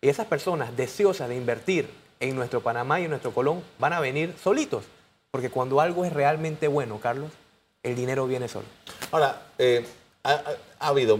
esas 0.00 0.26
personas 0.26 0.76
deseosas 0.76 1.28
de 1.28 1.36
invertir 1.36 1.90
en 2.20 2.34
nuestro 2.36 2.62
Panamá 2.62 3.00
y 3.00 3.04
en 3.04 3.10
nuestro 3.10 3.32
Colón 3.32 3.62
van 3.78 3.92
a 3.92 4.00
venir 4.00 4.34
solitos. 4.42 4.84
Porque 5.30 5.50
cuando 5.50 5.80
algo 5.80 6.04
es 6.04 6.12
realmente 6.12 6.68
bueno, 6.68 6.98
Carlos, 7.00 7.30
el 7.82 7.94
dinero 7.94 8.26
viene 8.26 8.48
solo. 8.48 8.66
Ahora, 9.12 9.42
eh, 9.58 9.84
ha, 10.24 10.42
habido 10.78 11.18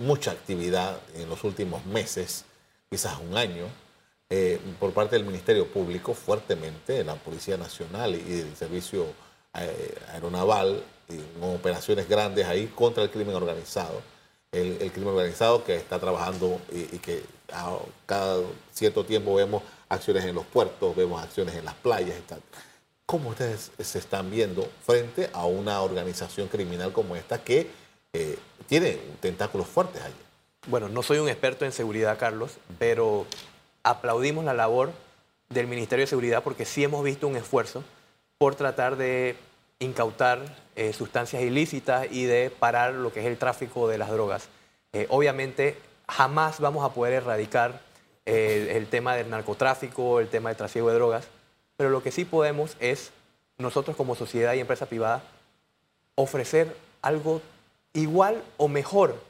mucha 0.00 0.32
actividad 0.32 0.98
en 1.14 1.28
los 1.28 1.44
últimos 1.44 1.84
meses, 1.86 2.44
quizás 2.90 3.18
un 3.20 3.36
año, 3.36 3.66
eh, 4.30 4.58
por 4.80 4.92
parte 4.92 5.16
del 5.16 5.24
Ministerio 5.24 5.66
Público 5.68 6.14
fuertemente, 6.14 7.04
la 7.04 7.14
Policía 7.14 7.56
Nacional 7.56 8.14
y 8.14 8.40
el 8.40 8.56
Servicio 8.56 9.06
eh, 9.54 9.94
Aeronaval, 10.12 10.82
en 11.08 11.42
operaciones 11.42 12.08
grandes 12.08 12.46
ahí 12.46 12.66
contra 12.68 13.02
el 13.02 13.10
crimen 13.10 13.34
organizado 13.34 14.00
el, 14.54 14.92
crimen 14.92 15.10
organizado 15.10 15.64
que 15.64 15.76
está 15.76 15.98
trabajando 15.98 16.60
y, 16.70 16.98
que 16.98 17.22
a 17.52 17.76
cada 18.06 18.40
cierto 18.72 19.04
tiempo 19.04 19.34
vemos 19.34 19.62
acciones 19.88 20.24
en 20.24 20.34
los 20.34 20.46
puertos, 20.46 20.94
vemos 20.94 21.22
acciones 21.22 21.54
en 21.56 21.64
las 21.64 21.74
playas. 21.74 22.16
Y 22.16 22.34
¿Cómo 23.06 23.30
ustedes 23.30 23.70
se 23.78 23.98
están 23.98 24.30
viendo 24.30 24.68
frente 24.84 25.28
a 25.32 25.44
una 25.46 25.80
organización 25.82 26.48
criminal 26.48 26.92
como 26.92 27.16
esta 27.16 27.42
que 27.42 27.68
eh, 28.14 28.38
tiene 28.66 28.98
tentáculos 29.20 29.66
fuertes 29.66 30.02
allí? 30.02 30.14
Bueno, 30.68 30.88
no 30.88 31.02
soy 31.02 31.18
un 31.18 31.28
experto 31.28 31.66
en 31.66 31.72
seguridad, 31.72 32.18
Carlos, 32.18 32.56
pero 32.78 33.26
aplaudimos 33.82 34.44
la 34.44 34.54
labor 34.54 34.92
del 35.50 35.66
Ministerio 35.66 36.04
de 36.04 36.06
Seguridad 36.06 36.42
porque 36.42 36.64
sí 36.64 36.82
hemos 36.82 37.04
visto 37.04 37.28
un 37.28 37.36
esfuerzo 37.36 37.84
por 38.38 38.54
tratar 38.54 38.96
de 38.96 39.36
incautar 39.78 40.40
eh, 40.76 40.92
sustancias 40.92 41.42
ilícitas 41.42 42.06
y 42.10 42.24
de 42.24 42.50
parar 42.50 42.94
lo 42.94 43.12
que 43.12 43.20
es 43.20 43.26
el 43.26 43.36
tráfico 43.36 43.88
de 43.88 43.98
las 43.98 44.10
drogas. 44.10 44.48
Eh, 44.92 45.06
obviamente 45.10 45.76
jamás 46.08 46.60
vamos 46.60 46.84
a 46.84 46.94
poder 46.94 47.14
erradicar 47.14 47.80
el, 48.24 48.68
el 48.68 48.86
tema 48.86 49.16
del 49.16 49.28
narcotráfico, 49.28 50.20
el 50.20 50.28
tema 50.28 50.48
del 50.48 50.56
trasiego 50.56 50.88
de 50.88 50.94
drogas, 50.94 51.26
pero 51.76 51.90
lo 51.90 52.02
que 52.02 52.12
sí 52.12 52.24
podemos 52.24 52.76
es 52.80 53.10
nosotros 53.58 53.96
como 53.96 54.14
sociedad 54.14 54.54
y 54.54 54.60
empresa 54.60 54.86
privada 54.86 55.22
ofrecer 56.14 56.74
algo 57.02 57.42
igual 57.94 58.42
o 58.58 58.68
mejor 58.68 59.20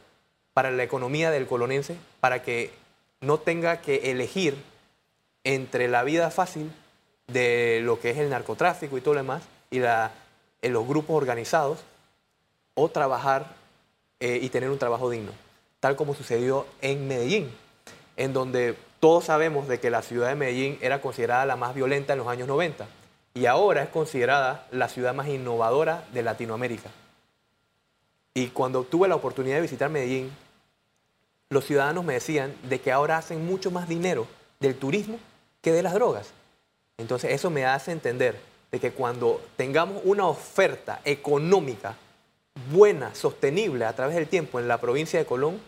para 0.52 0.70
la 0.70 0.82
economía 0.82 1.30
del 1.30 1.46
colonense, 1.46 1.96
para 2.20 2.42
que 2.42 2.72
no 3.20 3.38
tenga 3.38 3.80
que 3.80 4.10
elegir 4.10 4.56
entre 5.44 5.88
la 5.88 6.02
vida 6.02 6.30
fácil 6.30 6.72
de 7.28 7.80
lo 7.82 8.00
que 8.00 8.10
es 8.10 8.18
el 8.18 8.30
narcotráfico 8.30 8.98
y 8.98 9.00
todo 9.00 9.14
lo 9.14 9.20
demás, 9.20 9.42
y 9.70 9.80
los 10.68 10.86
grupos 10.86 11.16
organizados, 11.16 11.80
o 12.74 12.88
trabajar 12.88 13.54
eh, 14.20 14.38
y 14.42 14.48
tener 14.48 14.70
un 14.70 14.78
trabajo 14.78 15.10
digno, 15.10 15.32
tal 15.80 15.96
como 15.96 16.14
sucedió 16.14 16.66
en 16.80 17.06
Medellín, 17.06 17.50
en 18.16 18.32
donde 18.32 18.76
todos 19.00 19.26
sabemos 19.26 19.68
de 19.68 19.80
que 19.80 19.90
la 19.90 20.02
ciudad 20.02 20.28
de 20.28 20.34
Medellín 20.34 20.78
era 20.80 21.00
considerada 21.00 21.44
la 21.46 21.56
más 21.56 21.74
violenta 21.74 22.14
en 22.14 22.20
los 22.20 22.28
años 22.28 22.48
90 22.48 22.86
y 23.34 23.46
ahora 23.46 23.82
es 23.82 23.88
considerada 23.90 24.66
la 24.70 24.88
ciudad 24.88 25.12
más 25.12 25.28
innovadora 25.28 26.04
de 26.12 26.22
Latinoamérica. 26.22 26.90
Y 28.34 28.48
cuando 28.48 28.82
tuve 28.82 29.06
la 29.06 29.14
oportunidad 29.14 29.56
de 29.56 29.62
visitar 29.62 29.88
Medellín, 29.88 30.30
los 31.50 31.64
ciudadanos 31.64 32.04
me 32.04 32.14
decían 32.14 32.54
de 32.68 32.80
que 32.80 32.90
ahora 32.90 33.16
hacen 33.16 33.46
mucho 33.46 33.70
más 33.70 33.88
dinero 33.88 34.26
del 34.58 34.74
turismo 34.74 35.20
que 35.62 35.72
de 35.72 35.82
las 35.82 35.94
drogas. 35.94 36.32
Entonces 36.98 37.30
eso 37.30 37.48
me 37.48 37.64
hace 37.64 37.92
entender 37.92 38.38
de 38.72 38.80
que 38.80 38.90
cuando 38.90 39.40
tengamos 39.56 40.02
una 40.04 40.26
oferta 40.26 41.00
económica 41.04 41.96
buena, 42.72 43.14
sostenible 43.14 43.84
a 43.84 43.94
través 43.94 44.16
del 44.16 44.26
tiempo 44.26 44.58
en 44.58 44.66
la 44.66 44.80
provincia 44.80 45.18
de 45.18 45.26
Colón, 45.26 45.60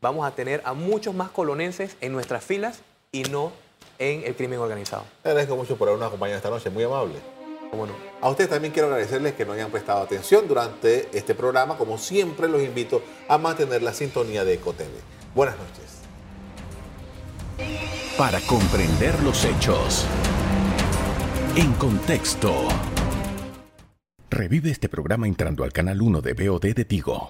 vamos 0.00 0.24
a 0.24 0.30
tener 0.36 0.62
a 0.64 0.72
muchos 0.72 1.14
más 1.14 1.30
colonenses 1.30 1.96
en 2.00 2.12
nuestras 2.12 2.44
filas 2.44 2.82
y 3.10 3.24
no 3.24 3.52
en 3.98 4.24
el 4.24 4.36
crimen 4.36 4.60
organizado. 4.60 5.04
Le 5.24 5.30
agradezco 5.30 5.56
mucho 5.56 5.76
por 5.76 5.88
habernos 5.88 6.08
acompañado 6.08 6.36
esta 6.36 6.50
noche, 6.50 6.70
muy 6.70 6.84
amable. 6.84 7.33
¿Cómo 7.74 7.86
no? 7.86 7.94
A 8.20 8.30
ustedes 8.30 8.50
también 8.50 8.72
quiero 8.72 8.86
agradecerles 8.86 9.32
que 9.32 9.44
nos 9.44 9.56
hayan 9.56 9.72
prestado 9.72 10.00
atención 10.00 10.46
durante 10.46 11.08
este 11.12 11.34
programa. 11.34 11.76
Como 11.76 11.98
siempre, 11.98 12.48
los 12.48 12.62
invito 12.62 13.02
a 13.28 13.36
mantener 13.36 13.82
la 13.82 13.92
sintonía 13.92 14.44
de 14.44 14.54
EcoTV. 14.54 14.84
Buenas 15.34 15.56
noches. 15.56 16.02
Para 18.16 18.38
comprender 18.42 19.20
los 19.24 19.44
hechos. 19.44 20.06
En 21.56 21.72
contexto. 21.72 22.68
Revive 24.30 24.70
este 24.70 24.88
programa 24.88 25.26
entrando 25.26 25.64
al 25.64 25.72
canal 25.72 26.00
1 26.00 26.20
de 26.20 26.32
BOD 26.34 26.74
de 26.76 26.84
Tigo. 26.84 27.28